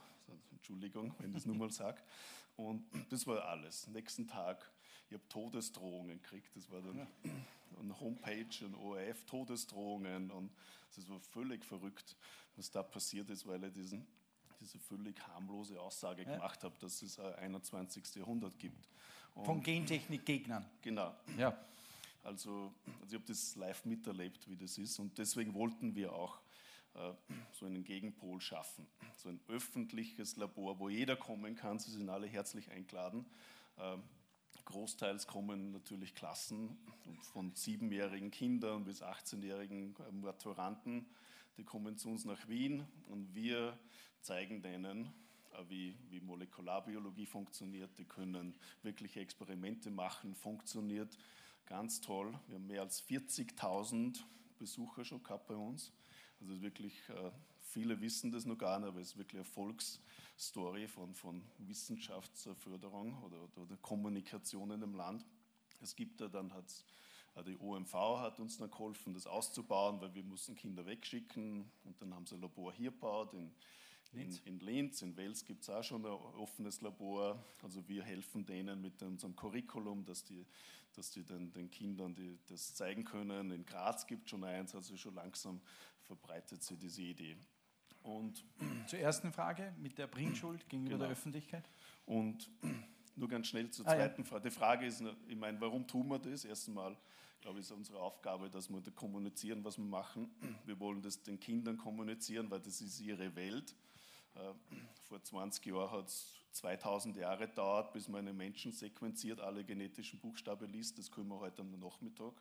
[0.52, 2.02] Entschuldigung, wenn ich das nur mal sage.
[2.56, 3.88] Und das war alles.
[3.88, 4.72] Nächsten Tag,
[5.10, 6.56] ich habe Todesdrohungen gekriegt.
[6.56, 7.08] Das war dann
[7.80, 10.32] eine Homepage, ein ORF, Todesdrohungen.
[10.32, 10.52] Und
[10.96, 12.16] das war völlig verrückt,
[12.56, 14.08] was da passiert ist, weil ich diesen,
[14.60, 16.34] diese völlig harmlose Aussage Ja.
[16.36, 18.16] gemacht habe, dass es ein 21.
[18.16, 18.88] Jahrhundert gibt.
[19.36, 20.66] Und Von Gentechnik-Gegnern.
[20.82, 21.16] genau.
[21.38, 21.58] Ja.
[22.24, 25.00] Also, also ich habe das live miterlebt, wie das ist.
[25.00, 26.40] Und deswegen wollten wir auch
[26.96, 27.14] äh,
[27.54, 28.86] so einen Gegenpol schaffen.
[29.16, 31.80] So ein öffentliches Labor, wo jeder kommen kann.
[31.80, 33.26] Sie sind alle herzlich eingeladen.
[33.78, 33.98] Äh,
[34.66, 36.78] großteils kommen natürlich Klassen
[37.32, 41.06] von siebenjährigen Kindern bis 18-jährigen äh, Maturanten.
[41.58, 43.78] Die kommen zu uns nach Wien und wir
[44.22, 45.14] zeigen denen,
[45.54, 47.98] äh, wie, wie Molekularbiologie funktioniert.
[47.98, 51.18] Die können wirkliche Experimente machen, funktioniert
[51.66, 52.34] ganz toll.
[52.48, 54.20] Wir haben mehr als 40.000
[54.58, 55.92] Besucher schon gehabt bei uns.
[56.40, 60.88] Also wirklich, äh, viele wissen das noch gar nicht, aber es ist wirklich eine Volksstory
[60.88, 65.26] von, von Wissenschaftsförderung oder, oder, oder Kommunikation in dem Land.
[65.82, 66.86] Es gibt da dann hat's,
[67.36, 72.02] äh, die OMV hat uns dann geholfen, das auszubauen, weil wir mussten Kinder wegschicken und
[72.02, 73.52] dann haben sie ein Labor hier gebaut in,
[74.14, 74.40] Linz.
[74.46, 77.44] in, in Linz, in Wels gibt es auch schon ein offenes Labor.
[77.62, 80.46] Also wir helfen denen mit unserem Curriculum, dass die,
[80.94, 83.52] dass die den, den Kindern die, das zeigen können.
[83.52, 85.62] In Graz gibt es schon eins, also schon langsam
[86.04, 87.36] verbreitet sich diese Idee.
[88.04, 88.44] Und,
[88.88, 91.04] Zur ersten Frage mit der Bringschuld gegenüber Genau.
[91.06, 91.70] der Öffentlichkeit.
[92.06, 92.50] und
[93.16, 93.98] nur ganz schnell zur Ah, ja.
[94.06, 94.50] zweiten Frage.
[94.50, 96.46] Die Frage ist, ich meine, warum tun wir das?
[96.46, 96.96] Erstens mal,
[97.42, 100.30] glaube ich, ist unsere Aufgabe, dass wir da kommunizieren, was wir machen.
[100.66, 103.76] Wir wollen das den Kindern kommunizieren, weil das ist ihre Welt.
[104.38, 104.54] Äh,
[105.04, 110.20] Vor 20 Jahren hat es 2000 Jahre gedauert, bis man einen Menschen sequenziert, alle genetischen
[110.20, 110.98] Buchstaben liest.
[110.98, 112.34] Das können wir heute am Nachmittag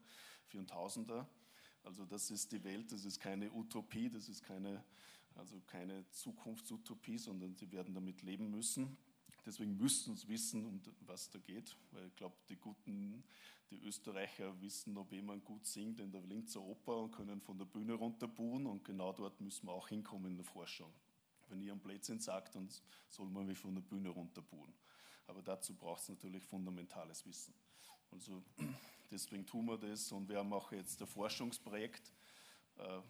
[0.46, 1.28] für einen Tausender.
[1.84, 4.82] Also das ist die Welt, das ist keine Utopie, das ist keine,
[5.36, 8.96] also keine Zukunftsutopie, sondern sie werden damit leben müssen.
[9.44, 11.76] Deswegen müssen sie wissen, um was da geht.
[11.92, 13.22] Weil ich glaube, die guten,
[13.70, 17.66] die Österreicher wissen, ob jemand gut singt in der Linzer Oper und können von der
[17.66, 18.66] Bühne runter buhen.
[18.66, 20.92] Und genau dort müssen wir auch hinkommen in der Forschung.
[21.48, 22.68] Wenn ihr einen Blödsinn sagt, dann
[23.08, 24.74] soll man wie von der Bühne runter buhen.
[25.26, 27.54] Aber dazu braucht es natürlich fundamentales Wissen.
[28.10, 28.42] Also
[29.10, 32.12] deswegen tun wir das und wir haben auch jetzt ein Forschungsprojekt,
[32.78, 33.00] äh,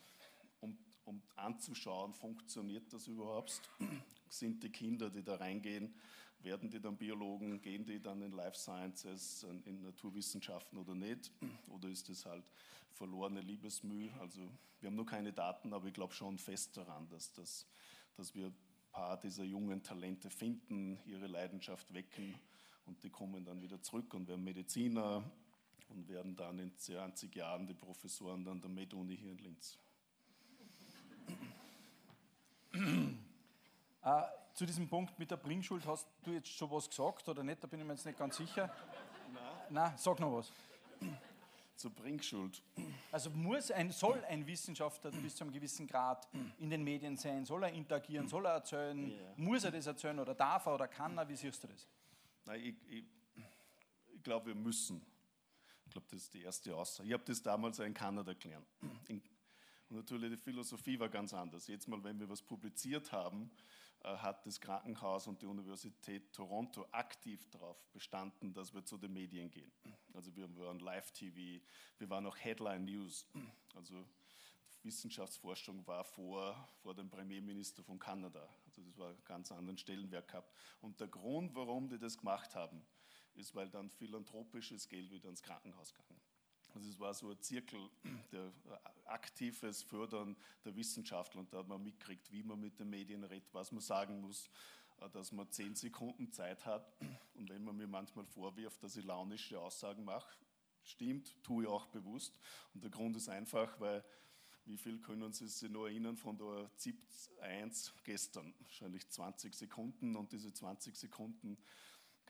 [0.60, 3.60] um, um anzuschauen, funktioniert das überhaupt?
[4.28, 5.94] Sind die Kinder, die da reingehen,
[6.40, 11.30] werden die dann Biologen, gehen die dann in Life Sciences, in- Naturwissenschaften oder nicht?
[11.68, 12.44] Oder ist das halt
[12.92, 14.08] verlorene Liebesmüh?
[14.20, 14.40] Also
[14.80, 17.66] wir haben noch keine Daten, aber ich glaube schon fest daran, dass, das,
[18.16, 18.56] dass wir ein
[18.92, 22.34] paar dieser jungen Talente finden, ihre Leidenschaft wecken
[22.86, 25.22] und die kommen dann wieder zurück und werden Mediziner
[25.88, 29.78] und werden dann in 20 Jahren die Professoren dann der Med-Uni hier in Linz.
[34.02, 34.22] Äh,
[34.54, 37.62] zu diesem Punkt mit der Bringschuld hast du jetzt schon was gesagt oder nicht?
[37.62, 38.72] Da bin ich mir jetzt nicht ganz sicher.
[39.68, 40.52] Nein, sag noch was.
[41.76, 42.62] Zur Bringschuld.
[43.12, 46.26] Also muss ein, soll ein Wissenschaftler bis zu einem gewissen Grad
[46.58, 47.44] in den Medien sein?
[47.44, 48.26] Soll er interagieren?
[48.28, 49.10] Soll er erzählen?
[49.10, 49.34] Ja.
[49.36, 51.28] Muss er das erzählen oder darf er oder kann er?
[51.28, 51.86] Wie siehst du das?
[52.46, 53.04] Nein, ich, ich,
[54.14, 55.04] ich glaube, wir müssen.
[55.84, 57.08] Ich glaube, das ist die erste Aussage.
[57.08, 58.66] Ich habe das damals in Kanada gelernt.
[59.08, 59.22] Und
[59.90, 61.66] natürlich, die Philosophie war ganz anders.
[61.66, 63.50] Jetzt mal, wenn wir was publiziert haben,
[64.06, 69.50] hat das Krankenhaus und die Universität Toronto aktiv darauf bestanden, dass wir zu den Medien
[69.50, 69.72] gehen.
[70.14, 71.64] Also wir waren Live-TV,
[71.98, 73.26] wir waren auch Headline News.
[73.74, 74.06] Also
[74.82, 78.48] Wissenschaftsforschung war vor, vor dem Premierminister von Kanada.
[78.64, 80.54] Also das war ganz anderen Stellenwert gehabt.
[80.80, 82.86] Und der Grund, warum die das gemacht haben,
[83.34, 86.20] ist, weil dann philanthropisches Geld wieder ins Krankenhaus gegangen.
[86.76, 87.88] Also es war so ein Zirkel,
[88.32, 88.52] der
[89.06, 93.48] aktives Fördern der Wissenschaftler und da hat man mitgekriegt, wie man mit den Medien redet,
[93.54, 94.50] was man sagen muss,
[95.00, 96.92] äh, dass man zehn Sekunden Zeit hat.
[97.34, 100.36] Und wenn man mir manchmal vorwirft, dass ich launische Aussagen mache,
[100.82, 102.38] stimmt, tue ich auch bewusst.
[102.74, 104.04] Und der Grund ist einfach, weil
[104.66, 107.02] wie viel können Sie sich noch erinnern von der ZIP
[107.40, 108.52] 1 gestern?
[108.58, 110.14] Wahrscheinlich 20 Sekunden.
[110.14, 111.56] Und diese 20 Sekunden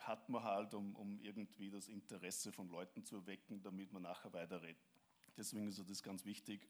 [0.00, 4.32] hat man halt, um, um irgendwie das Interesse von Leuten zu erwecken, damit man nachher
[4.32, 4.76] weiterredet.
[5.36, 6.66] Deswegen ist das ganz wichtig.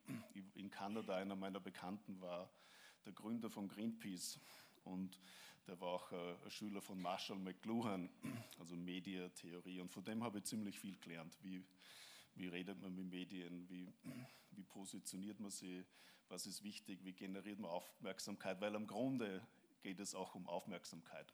[0.54, 2.50] In Kanada, einer meiner Bekannten war
[3.04, 4.40] der Gründer von Greenpeace
[4.84, 5.20] und
[5.66, 8.08] der war auch äh, ein Schüler von Marshall McLuhan,
[8.58, 9.80] also Mediatheorie.
[9.80, 11.36] Und von dem habe ich ziemlich viel gelernt.
[11.42, 11.64] Wie,
[12.34, 13.68] wie redet man mit Medien?
[13.68, 13.88] Wie,
[14.52, 15.84] wie positioniert man sie?
[16.28, 17.04] Was ist wichtig?
[17.04, 18.60] Wie generiert man Aufmerksamkeit?
[18.60, 19.46] Weil am Grunde
[19.82, 21.32] geht es auch um Aufmerksamkeit.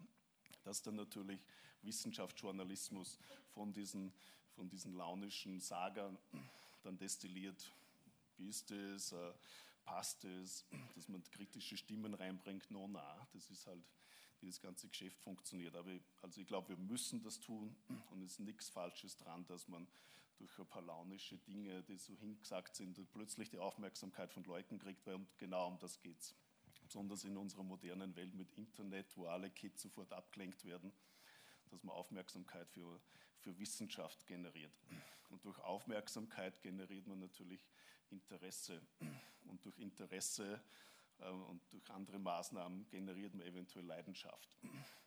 [0.64, 1.40] Dass dann natürlich
[1.82, 3.18] Wissenschaftsjournalismus
[3.54, 4.12] von diesen,
[4.54, 6.18] von diesen launischen Sagern
[6.82, 7.72] dann destilliert.
[8.38, 9.12] Wie ist es?
[9.12, 9.32] Äh,
[9.84, 10.64] passt es?
[10.94, 12.70] Dass man kritische Stimmen reinbringt?
[12.70, 13.82] No, na, das ist halt
[14.42, 15.74] wie das ganze Geschäft funktioniert.
[15.76, 17.74] Aber also ich glaube, wir müssen das tun
[18.10, 19.86] und es ist nichts Falsches dran, dass man
[20.38, 25.06] durch ein paar launische Dinge, die so hingesagt sind, plötzlich die Aufmerksamkeit von Leuten kriegt,
[25.06, 26.34] weil genau um das geht es.
[26.82, 30.92] Besonders in unserer modernen Welt mit Internet, wo alle Kids sofort abgelenkt werden,
[31.72, 33.00] dass man Aufmerksamkeit für,
[33.40, 34.72] für Wissenschaft generiert.
[35.30, 37.66] Und durch Aufmerksamkeit generiert man natürlich
[38.10, 38.80] Interesse.
[39.46, 40.62] Und durch Interesse
[41.18, 44.58] äh, und durch andere Maßnahmen generiert man eventuell Leidenschaft.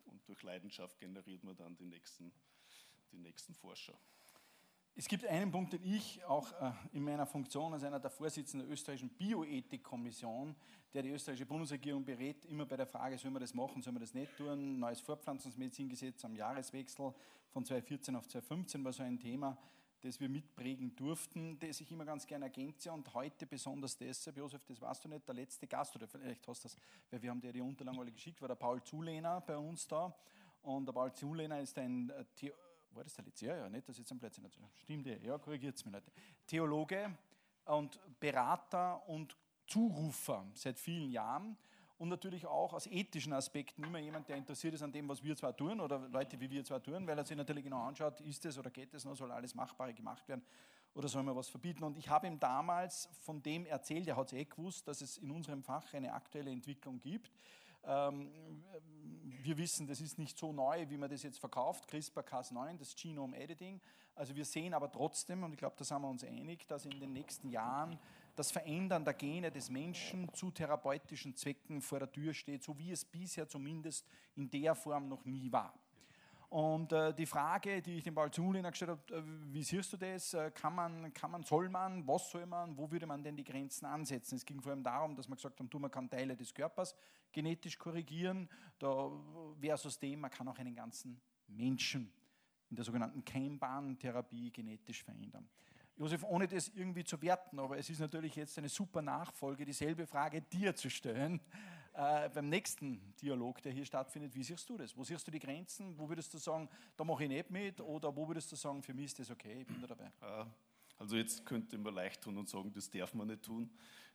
[0.06, 2.34] Und durch Leidenschaft generiert man dann die nächsten,
[3.12, 3.98] die nächsten Forscher.
[4.98, 8.66] Es gibt einen Punkt, den ich auch äh, in meiner Funktion als einer der Vorsitzenden
[8.66, 10.56] der österreichischen Bioethikkommission,
[10.94, 14.00] der die österreichische Bundesregierung berät, immer bei der Frage, soll man das machen, soll man
[14.00, 17.14] das nicht tun, neues Fortpflanzungsmedizingesetz am Jahreswechsel
[17.52, 19.58] von 2014 auf 2015 war so ein Thema,
[20.00, 24.64] das wir mitprägen durften, das ich immer ganz gerne ergänze und heute besonders deshalb, Josef,
[24.64, 26.78] das weißt du nicht, der letzte Gast, oder vielleicht hast du das,
[27.12, 30.16] weil wir haben dir die Unterlagen alle geschickt, war der Paul Zulehner bei uns da
[30.62, 32.54] und der Paul Zulehner ist ein äh, The
[32.96, 33.46] war das der letzte?
[33.46, 34.60] Ja, ja, nicht, dass jetzt am Plätzchen dazu.
[34.84, 36.12] Stimmt, ja, korrigiert es mir, Leute.
[36.48, 37.18] Theologe
[37.66, 39.36] und Berater und
[39.68, 41.58] Zurufer seit vielen Jahren
[41.98, 45.36] und natürlich auch aus ethischen Aspekten immer jemand, der interessiert ist an dem, was wir
[45.36, 48.46] zwar tun oder Leute wie wir zwar tun, weil er sich natürlich genau anschaut, ist
[48.46, 50.44] es oder geht es noch, soll alles Machbare gemacht werden
[50.94, 51.84] oder soll man was verbieten.
[51.84, 55.18] Und ich habe ihm damals von dem erzählt, er hat es eh gewusst, dass es
[55.18, 57.32] in unserem Fach eine aktuelle Entwicklung gibt.
[57.86, 58.32] Ähm,
[59.44, 63.38] wir wissen, das ist nicht so neu, wie man das jetzt verkauft, CRISPR-Cas9, das Genome
[63.38, 63.80] Editing.
[64.16, 67.00] Also wir sehen aber trotzdem, und ich glaube, da sind wir uns einig, dass in
[67.00, 68.00] den nächsten Jahren
[68.36, 72.92] das Verändern der Gene des Menschen zu therapeutischen Zwecken vor der Tür steht, so wie
[72.92, 75.74] es bisher zumindest in der Form noch nie war.
[76.50, 79.98] Und äh, die Frage, die ich dem Paul Zuliner gestellt habe, äh, wie siehst du
[79.98, 80.34] das?
[80.34, 83.44] Äh, kann man, kann man, soll man, was soll man, wo würde man denn die
[83.44, 84.36] Grenzen ansetzen?
[84.36, 86.96] Es ging vor allem darum, dass man gesagt hat, man kann Teile des Körpers
[87.32, 89.12] genetisch korrigieren, da
[89.60, 92.14] versus dem, man kann auch einen ganzen Menschen
[92.70, 95.48] in der sogenannten Keimbahntherapie genetisch verändern.
[95.98, 100.06] Josef, ohne das irgendwie zu werten, aber es ist natürlich jetzt eine super Nachfolge, dieselbe
[100.06, 101.40] Frage dir zu stellen.
[101.98, 104.98] Äh, beim nächsten Dialog, der hier stattfindet, wie siehst du das?
[104.98, 105.98] Wo siehst du die Grenzen?
[105.98, 106.68] Wo würdest du sagen,
[106.98, 107.80] da mache ich nicht mit?
[107.80, 110.12] Oder wo würdest du sagen, für mich ist das okay, ich bin da dabei?
[110.98, 113.70] Also jetzt könnte man leicht tun und sagen, das darf man nicht tun.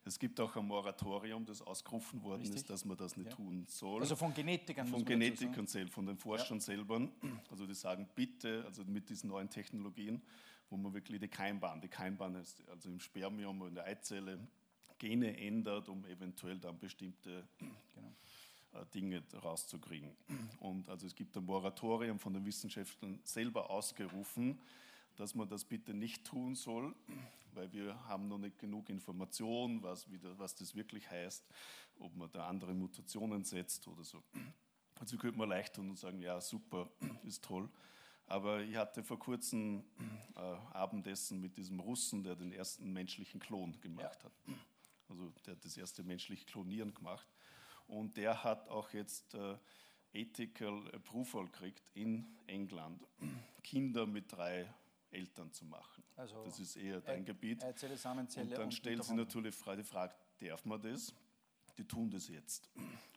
[0.04, 2.60] Es gibt auch ein Moratorium, das ausgerufen worden Richtig.
[2.60, 3.36] ist, dass man das nicht ja.
[3.36, 4.02] tun soll.
[4.02, 4.86] Also von Genetikern.
[4.86, 6.64] Von Genetikern selbst, von den Forschern ja.
[6.64, 7.08] selber.
[7.50, 10.22] Also die sagen, bitte, also mit diesen neuen Technologien,
[10.68, 14.38] wo man wirklich die Keimbahn, die Keimbahn ist also im Spermium und in der Eizelle
[15.00, 18.12] Gene ändert, um eventuell dann bestimmte genau.
[18.72, 20.12] Äh, Dinge rauszukriegen.
[20.60, 24.60] Und also es gibt ein Moratorium von den Wissenschaftlern selber ausgerufen,
[25.16, 26.94] dass man das bitte nicht tun soll,
[27.52, 30.06] weil wir haben noch nicht genug Informationen, was,
[30.38, 31.44] was das wirklich heißt,
[31.98, 34.22] ob man da andere Mutationen setzt oder so.
[35.00, 36.88] Also könnte man leicht tun und sagen, ja super,
[37.24, 37.68] ist toll.
[38.26, 39.82] Aber ich hatte vor kurzem
[40.36, 44.24] äh, Abendessen mit diesem Russen, der den ersten menschlichen Klon gemacht ja.
[44.24, 44.32] hat.
[45.10, 47.26] Also der hat das erste menschliche Klonieren gemacht.
[47.86, 49.56] Und der hat auch jetzt äh,
[50.12, 53.06] Ethical Approval gekriegt in England,
[53.62, 54.72] Kinder mit drei
[55.10, 56.04] Eltern zu machen.
[56.16, 57.64] Also das ist eher dein Gebiet.
[57.64, 61.14] Eizelle, Samenzelle und dann stellt sich natürlich die Frage, darf man das?
[61.80, 62.68] die tun das jetzt.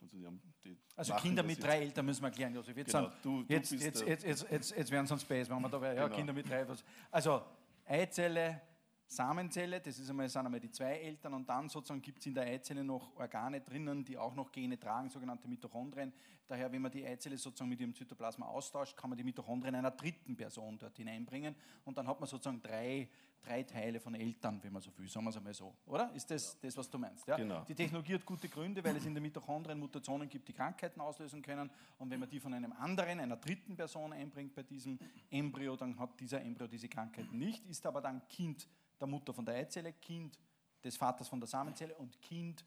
[0.02, 0.18] Also,
[0.64, 2.78] die also Kinder mit drei Eltern müssen wir erklären, Josef.
[2.78, 5.62] Jetzt, genau, du, du jetzt, jetzt, jetzt, jetzt, jetzt, jetzt werden es uns Space, wenn
[5.62, 5.96] wir da wäre.
[5.96, 6.16] Ja, genau.
[6.16, 6.66] Kinder mit drei.
[7.12, 7.42] Also
[7.86, 8.62] Eizelle,
[9.16, 12.34] Samenzelle, das ist einmal, sind einmal die zwei Eltern und dann sozusagen gibt es in
[12.34, 16.12] der Eizelle noch Organe drinnen, die auch noch Gene tragen, sogenannte Mitochondrien.
[16.48, 19.92] Daher, wenn man die Eizelle sozusagen mit ihrem Zytoplasma austauscht, kann man die Mitochondrien einer
[19.92, 21.56] dritten Person dort hineinbringen
[21.86, 23.08] und dann hat man sozusagen drei,
[23.42, 25.76] drei Teile von Eltern, wenn man so will, sagen wir es einmal so.
[25.86, 26.12] Oder?
[26.14, 27.28] Ist das das, was du meinst?
[27.28, 27.38] Ja?
[27.38, 27.64] Genau.
[27.66, 31.42] Die Technologie hat gute Gründe, weil es in den Mitochondrien Mutationen gibt, die Krankheiten auslösen
[31.42, 34.98] können und wenn man die von einem anderen, einer dritten Person einbringt bei diesem
[35.30, 38.68] Embryo, dann hat dieser Embryo diese Krankheiten nicht, ist aber dann Kind
[39.00, 40.38] der Mutter von der Eizelle, Kind
[40.84, 42.66] des Vaters von der Samenzelle und Kind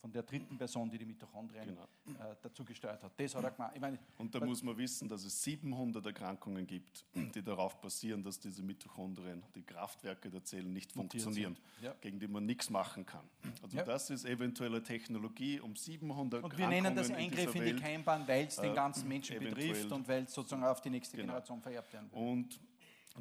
[0.00, 1.84] von der dritten Person, die die Mitochondrien Genau.
[2.20, 3.12] äh, dazu gesteuert hat.
[3.18, 3.72] Das hat er gemacht.
[3.74, 8.22] Ich meine, Und da muss man wissen, dass es 700 Erkrankungen gibt, die darauf basieren,
[8.22, 11.56] dass diese Mitochondrien, die Kraftwerke der Zellen nicht funktionieren.
[11.80, 11.94] Ja.
[12.02, 13.26] gegen die man nichts machen kann.
[13.62, 13.82] Also Ja.
[13.82, 18.28] das ist eventuelle Technologie, um 700 und wir nennen das Eingriff in, dieser die Keimbahn,
[18.28, 21.28] weil es den äh, ganzen Menschen betrifft und weil es sozusagen auf die nächste Genau.
[21.28, 22.20] Generation vererbt werden wird.
[22.22, 22.60] Und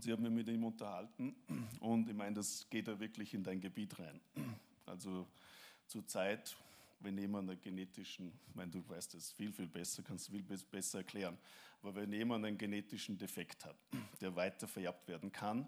[0.02, 1.36] sie haben mich mit ihm unterhalten
[1.80, 4.20] und ich meine, das geht ja wirklich in dein Gebiet rein.
[4.86, 5.28] Also
[5.88, 6.56] zur Zeit,
[7.00, 10.42] wenn jemand einen genetischen, ich meine, du weißt das viel, viel besser, kannst du viel
[10.44, 11.38] bes- besser erklären,
[11.82, 13.76] aber wenn jemand einen genetischen Defekt hat,
[14.22, 15.68] der weiter vererbt werden kann,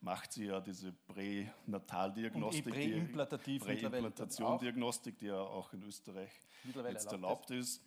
[0.00, 6.30] macht sie ja diese Pränataldiagnostik, mittlerweile Präimplantationsdiagnostik, die ja auch in Österreich
[6.64, 7.82] jetzt erlaubt erlaubt ist.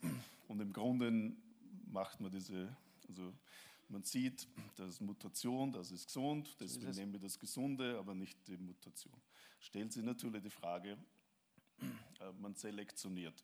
[0.48, 1.34] Und im Grunde
[1.92, 2.74] macht man diese,
[3.10, 3.34] also
[3.90, 6.98] man sieht, das ist Mutation, das ist gesund, deswegen es.
[6.98, 9.14] nehmen wir das Gesunde, aber nicht die Mutation.
[9.60, 10.98] Stellt sich natürlich die Frage,
[12.20, 13.44] äh, man selektioniert,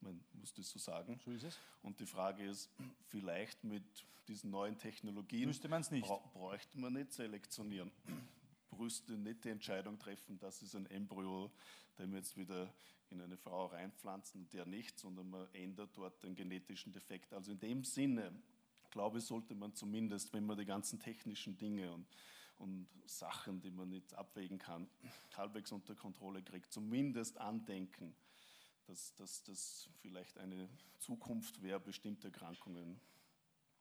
[0.00, 1.18] man muss das so sagen.
[1.24, 1.58] So ist es.
[1.82, 2.70] Und die Frage ist,
[3.06, 3.84] vielleicht mit
[4.28, 6.06] diesen neuen Technologien Müsste man's nicht.
[6.32, 7.90] bräuchte man nicht selektionieren.
[8.70, 11.50] Brüste nicht die Entscheidung treffen, das ist ein Embryo,
[11.98, 12.72] den wir jetzt wieder
[13.10, 17.32] in eine Frau reinpflanzen, der nicht, sondern man ändert dort den genetischen Defekt.
[17.32, 18.32] Also in dem Sinne,
[18.96, 22.06] glaube sollte man zumindest, wenn man die ganzen technischen Dinge und,
[22.56, 24.88] und Sachen, die man nicht abwägen kann,
[25.36, 28.16] halbwegs unter Kontrolle kriegt, zumindest andenken,
[28.86, 32.98] dass das vielleicht eine Zukunft wäre, bestimmte Erkrankungen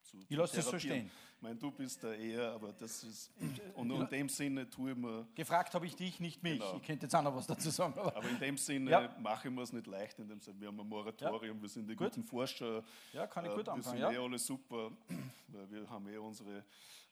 [0.05, 1.09] zu Ich lasse das so therapieren.
[1.09, 1.11] stehen.
[1.37, 3.31] Ich meine, du bist da eher, aber das ist.
[3.75, 5.27] Und in dem Sinne tue ich mir.
[5.35, 6.59] Gefragt habe ich dich, nicht mich.
[6.59, 6.77] Genau.
[6.77, 7.93] Ich könnte jetzt auch noch was dazu sagen.
[7.99, 9.15] Aber Aber in dem Sinne Ja.
[9.19, 11.87] mache ich mir es nicht leicht, in dem Sinne, wir haben ein Moratorium, wir sind
[11.89, 12.07] die Gut.
[12.11, 12.83] guten Forscher.
[13.13, 14.11] Ja, kann ich gut wir anfangen, sind ja.
[14.11, 14.91] eh alle super,
[15.49, 16.63] weil wir haben eh unsere,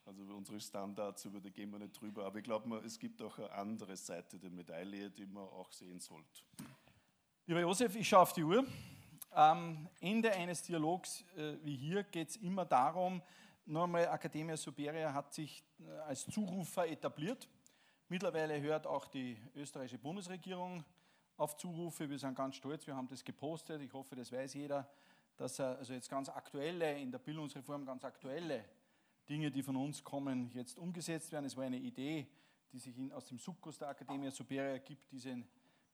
[0.05, 2.25] also unsere Standards, über die gehen wir nicht drüber.
[2.25, 5.99] Aber ich glaube, es gibt auch eine andere Seite der Medaille, die man auch sehen
[5.99, 6.41] sollte.
[7.45, 8.65] Lieber Josef, ich schaue auf die Uhr.
[9.33, 13.19] Am Ende eines Dialogs äh, wie hier geht es immer darum,
[13.65, 17.49] einmal Academia Superia hat sich äh, als Zurufer etabliert.
[18.09, 20.83] Mittlerweile hört auch die österreichische Bundesregierung
[21.35, 22.07] auf Zurufe.
[22.07, 23.81] Wir sind ganz stolz, wir haben das gepostet.
[23.81, 24.87] Ich hoffe, das weiß jeder,
[25.35, 28.63] dass er also jetzt ganz aktuelle, in der Bildungsreform ganz aktuelle
[29.27, 31.45] Dinge, die von uns kommen, jetzt umgesetzt werden.
[31.45, 32.27] Es war eine Idee,
[32.71, 35.47] die sich aus dem Sukkus der Academia Superia gibt, diesen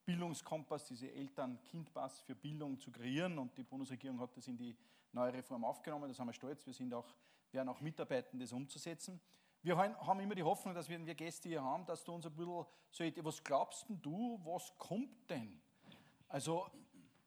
[0.09, 3.37] Bildungskompass, diese Eltern-Kind-Pass für Bildung zu kreieren.
[3.37, 4.75] Und die Bundesregierung hat das in die
[5.11, 6.07] neue Reform aufgenommen.
[6.07, 6.65] Da sind wir stolz.
[6.65, 7.13] Wir sind auch,
[7.51, 9.21] werden auch mitarbeiten, das umzusetzen.
[9.61, 12.33] Wir haben immer die Hoffnung, dass wenn wir Gäste hier haben, dass du uns ein
[12.33, 15.61] bisschen so, was glaubst denn du, was kommt denn?
[16.27, 16.65] Also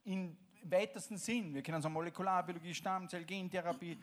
[0.03, 3.97] im weitesten Sinn, wir kennen so Molekularbiologie, Stammzell, Gentherapie.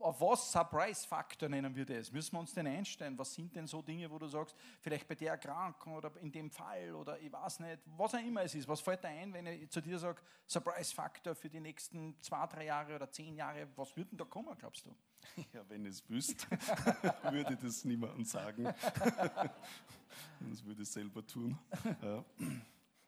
[0.00, 2.12] Auf was Surprise-Faktor nennen wir das?
[2.12, 3.18] Müssen wir uns denn einstellen?
[3.18, 6.50] Was sind denn so Dinge, wo du sagst, vielleicht bei der Erkrankung oder in dem
[6.50, 8.68] Fall oder ich weiß nicht, was auch immer es ist.
[8.68, 12.66] Was fällt dir ein, wenn ich zu dir sage, Surprise-Faktor für die nächsten zwei, drei
[12.66, 13.68] Jahre oder zehn Jahre?
[13.76, 14.94] Was wird denn da kommen, glaubst du?
[15.52, 16.46] Ja, wenn ich es wüsste,
[17.30, 18.64] würde ich das niemandem sagen.
[20.40, 21.58] das würde ich selber tun.
[22.00, 22.24] Ja.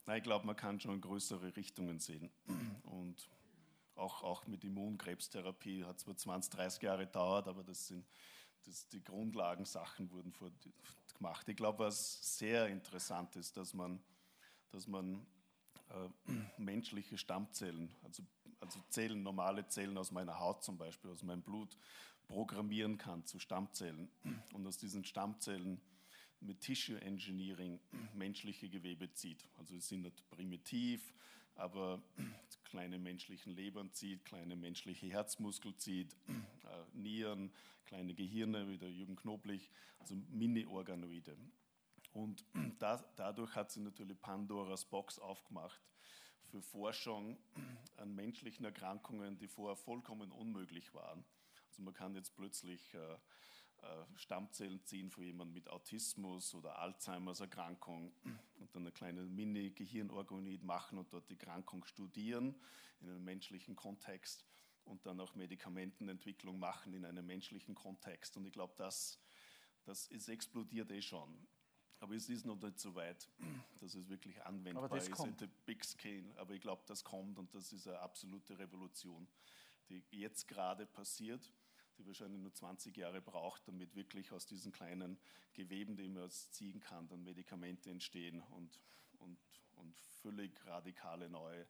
[0.06, 2.30] Nein, ich glaube, man kann schon größere Richtungen sehen.
[2.82, 3.28] Und
[3.98, 8.06] auch, auch mit Immunkrebstherapie hat zwar 20, 30 Jahre gedauert, aber das sind
[8.64, 10.50] das, die Grundlagensachen wurden vor,
[11.16, 11.48] gemacht.
[11.48, 14.00] Ich glaube, was sehr interessant ist, dass man,
[14.70, 15.26] dass man
[15.90, 18.22] äh, menschliche Stammzellen, also,
[18.60, 21.76] also Zellen, normale Zellen aus meiner Haut zum Beispiel, aus meinem Blut,
[22.26, 24.10] programmieren kann zu Stammzellen
[24.52, 25.80] und aus diesen Stammzellen
[26.40, 27.80] mit Tissue Engineering
[28.14, 29.48] menschliche Gewebe zieht.
[29.56, 31.12] Also sie sind nicht primitiv,
[31.54, 32.00] aber
[32.68, 37.52] kleine menschlichen Lebern zieht, kleine menschliche Herzmuskel zieht, äh, Nieren,
[37.86, 41.36] kleine Gehirne, wie der Jürgen Knoblich, also Mini-Organoide.
[42.12, 42.44] Und
[42.78, 45.80] da, dadurch hat sie natürlich Pandoras Box aufgemacht
[46.50, 47.38] für Forschung
[47.96, 51.24] an menschlichen Erkrankungen, die vorher vollkommen unmöglich waren.
[51.70, 53.16] Also man kann jetzt plötzlich äh,
[54.16, 58.12] Stammzellen ziehen von jemandem mit Autismus oder Alzheimers Erkrankung
[58.58, 62.54] und dann eine kleine Mini-Gehirnorganoid machen und dort die Erkrankung studieren
[63.00, 64.44] in einem menschlichen Kontext
[64.84, 68.36] und dann auch Medikamentenentwicklung machen in einem menschlichen Kontext.
[68.36, 69.20] Und ich glaube, das,
[69.84, 71.46] das ist explodiert eh schon.
[72.00, 73.28] Aber es ist noch nicht so weit,
[73.80, 75.30] dass es wirklich anwendbar Aber das ist kommt.
[75.30, 76.32] in der Big Scale.
[76.36, 79.26] Aber ich glaube, das kommt und das ist eine absolute Revolution,
[79.88, 81.50] die jetzt gerade passiert,
[81.98, 85.18] die wahrscheinlich nur 20 Jahre braucht, damit wirklich aus diesen kleinen
[85.54, 88.78] Geweben, die man ziehen kann, dann Medikamente entstehen und,
[89.18, 89.38] und,
[89.76, 91.66] und völlig radikale neue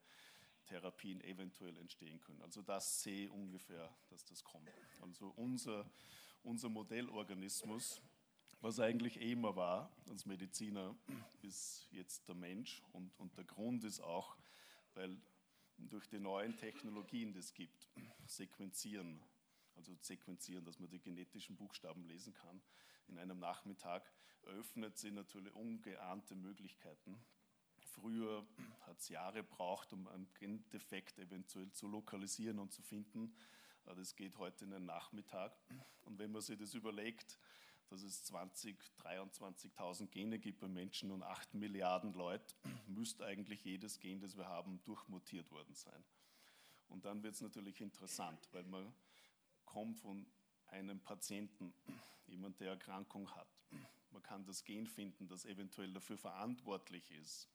[0.67, 2.43] Therapien eventuell entstehen können.
[2.43, 4.69] Also das sehe ich ungefähr, dass das kommt.
[5.01, 5.91] Also unser,
[6.43, 8.03] unser Modellorganismus
[8.61, 10.97] was eigentlich eh immer war als Mediziner,
[11.43, 12.83] ist jetzt der Mensch.
[12.93, 14.37] Und, und der Grund ist auch,
[14.95, 15.17] weil
[15.77, 17.89] durch die neuen Technologien, die es gibt,
[18.27, 19.23] sequenzieren,
[19.79, 22.61] also sequenzieren, dass man die genetischen Buchstaben lesen kann,
[23.07, 24.13] in einem Nachmittag
[24.43, 27.19] eröffnet sie natürlich ungeahnte Möglichkeiten.
[27.81, 28.47] Früher
[28.83, 33.35] hat es Jahre gebraucht, um einen Gendefekt eventuell zu lokalisieren und zu finden.
[33.85, 35.57] Das geht heute in einen Nachmittag.
[36.03, 37.39] Und wenn man sich das überlegt,
[37.89, 42.55] dass es 20, 23.000 Gene gibt bei Menschen und 8 Milliarden Leute,
[42.87, 46.05] müsste eigentlich jedes Gen, das wir haben, durchmutiert worden sein.
[46.89, 48.93] Und dann wird es natürlich interessant, weil man
[49.69, 50.27] kommt von
[50.69, 51.75] einem Patienten,
[52.27, 53.49] jemand, der Erkrankung hat.
[54.11, 57.49] Man kann das Gen finden, das eventuell dafür verantwortlich ist.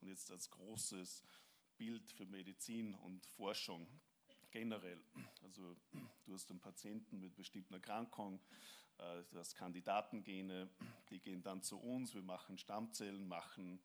[0.00, 1.24] Und jetzt als großes
[1.76, 3.86] Bild für Medizin und Forschung
[4.50, 5.00] generell.
[5.42, 5.76] Also
[6.24, 8.40] du hast einen Patienten mit bestimmten Erkrankungen,
[8.98, 10.68] äh, du hast Kandidatengene,
[11.10, 13.78] die gehen dann zu uns, wir machen Stammzellen, machen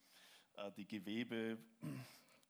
[0.55, 1.59] äh, die Gewebe,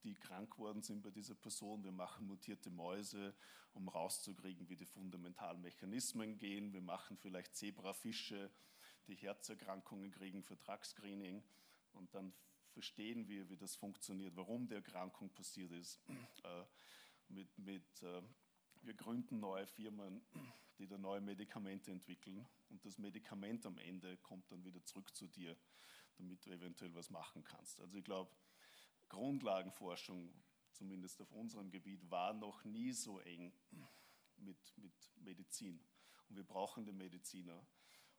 [0.03, 3.33] die krank worden sind bei dieser Person, wir machen mutierte Mäuse,
[3.73, 8.51] um rauszukriegen, wie die fundamentalen Mechanismen gehen, wir machen vielleicht Zebrafische,
[9.07, 11.43] die Herzerkrankungen kriegen für Drug-Screening
[11.93, 12.33] und dann
[12.69, 15.99] verstehen wir, wie das funktioniert, warum die Erkrankung passiert ist.
[16.43, 16.63] Äh,
[17.27, 18.03] mit, mit
[18.83, 20.21] wir gründen neue Firmen,
[20.77, 25.27] die da neue Medikamente entwickeln und das Medikament am Ende kommt dann wieder zurück zu
[25.27, 25.55] dir,
[26.17, 27.79] damit du eventuell was machen kannst.
[27.79, 28.31] Also ich glaube,
[29.11, 30.33] Grundlagenforschung,
[30.71, 33.53] zumindest auf unserem Gebiet, war noch nie so eng
[34.37, 35.83] mit, mit Medizin.
[36.29, 37.61] Und wir brauchen den Mediziner,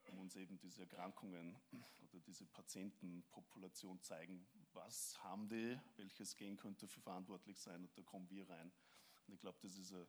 [0.03, 1.57] um uns eben diese Erkrankungen
[2.03, 8.03] oder diese Patientenpopulation zeigen, was haben die, welches Gen könnte dafür verantwortlich sein und da
[8.03, 8.71] kommen wir rein.
[9.25, 10.07] Und ich glaube, das ist eine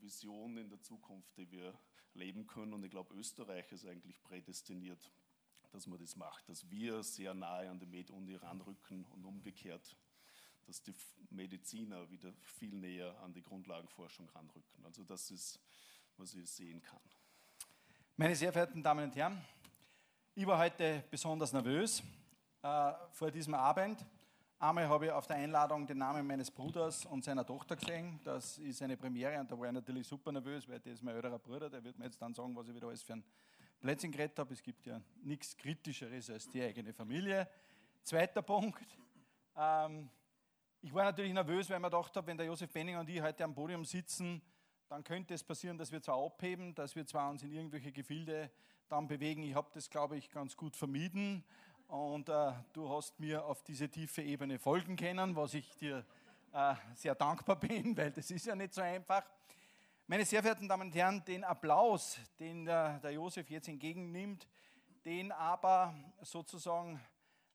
[0.00, 1.78] Vision in der Zukunft, die wir
[2.12, 2.74] leben können.
[2.74, 5.10] Und ich glaube, Österreich ist eigentlich prädestiniert,
[5.74, 9.96] dass man das macht, dass wir sehr nahe an die Med-Uni ranrücken und umgekehrt,
[10.66, 10.94] dass die
[11.30, 14.84] Mediziner wieder viel näher an die Grundlagenforschung ranrücken.
[14.84, 15.58] Also das ist,
[16.16, 17.00] was ich sehen kann.
[18.16, 19.44] Meine sehr verehrten Damen und Herren,
[20.36, 22.04] ich war heute besonders nervös
[22.62, 24.06] äh, vor diesem Abend.
[24.60, 28.20] Einmal habe ich auf der Einladung den Namen meines Bruders und seiner Tochter gesehen.
[28.22, 31.16] Das ist eine Premiere und da war ich natürlich super nervös, weil das ist mein
[31.16, 33.24] älterer Bruder, der wird mir jetzt dann sagen, was ich wieder alles für ein
[33.84, 34.54] Plätzchen geredet habe.
[34.54, 37.46] Es gibt ja nichts Kritischeres als die eigene Familie.
[38.02, 38.82] Zweiter Punkt.
[39.54, 40.08] Ähm,
[40.80, 43.20] ich war natürlich nervös, weil ich mir gedacht habe, wenn der Josef Benning und ich
[43.20, 44.40] heute am Podium sitzen,
[44.88, 48.50] dann könnte es passieren, dass wir zwar abheben, dass wir zwar uns in irgendwelche Gefilde
[48.88, 49.42] dann bewegen.
[49.42, 51.44] Ich habe das, glaube ich, ganz gut vermieden
[51.86, 56.06] und äh, du hast mir auf diese tiefe Ebene folgen können, was ich dir
[56.54, 59.24] äh, sehr dankbar bin, weil das ist ja nicht so einfach.
[60.06, 64.46] Meine sehr verehrten Damen und Herren, den Applaus, den der, der Josef jetzt entgegennimmt,
[65.02, 67.00] den aber sozusagen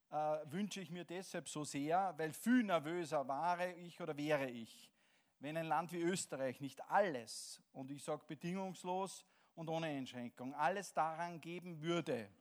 [0.09, 4.91] äh, wünsche ich mir deshalb so sehr, weil viel nervöser war ich oder wäre ich,
[5.39, 9.23] wenn ein Land wie Österreich nicht alles, und ich sage bedingungslos
[9.53, 12.31] und ohne Einschränkung, alles daran geben würde,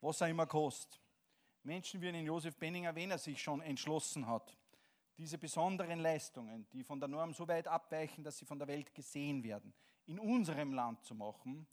[0.00, 0.98] was er immer kostet,
[1.64, 4.56] Menschen wie einen Josef Benninger, wenn er sich schon entschlossen hat,
[5.20, 8.94] diese besonderen Leistungen, die von der Norm so weit abweichen, dass sie von der Welt
[8.94, 9.70] gesehen werden,
[10.06, 11.66] in unserem Land zu machen.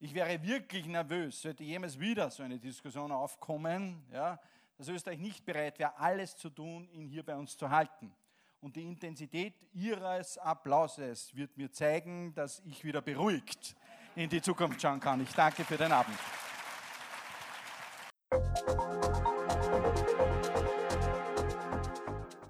[0.00, 4.40] Ich wäre wirklich nervös, sollte jemals wieder so eine Diskussion aufkommen, ja,
[4.76, 8.12] dass Österreich nicht bereit wäre, alles zu tun, ihn hier bei uns zu halten.
[8.60, 13.76] Und die Intensität Ihres Applauses wird mir zeigen, dass ich wieder beruhigt
[14.16, 15.20] in die Zukunft schauen kann.
[15.20, 16.18] Ich danke für den Abend.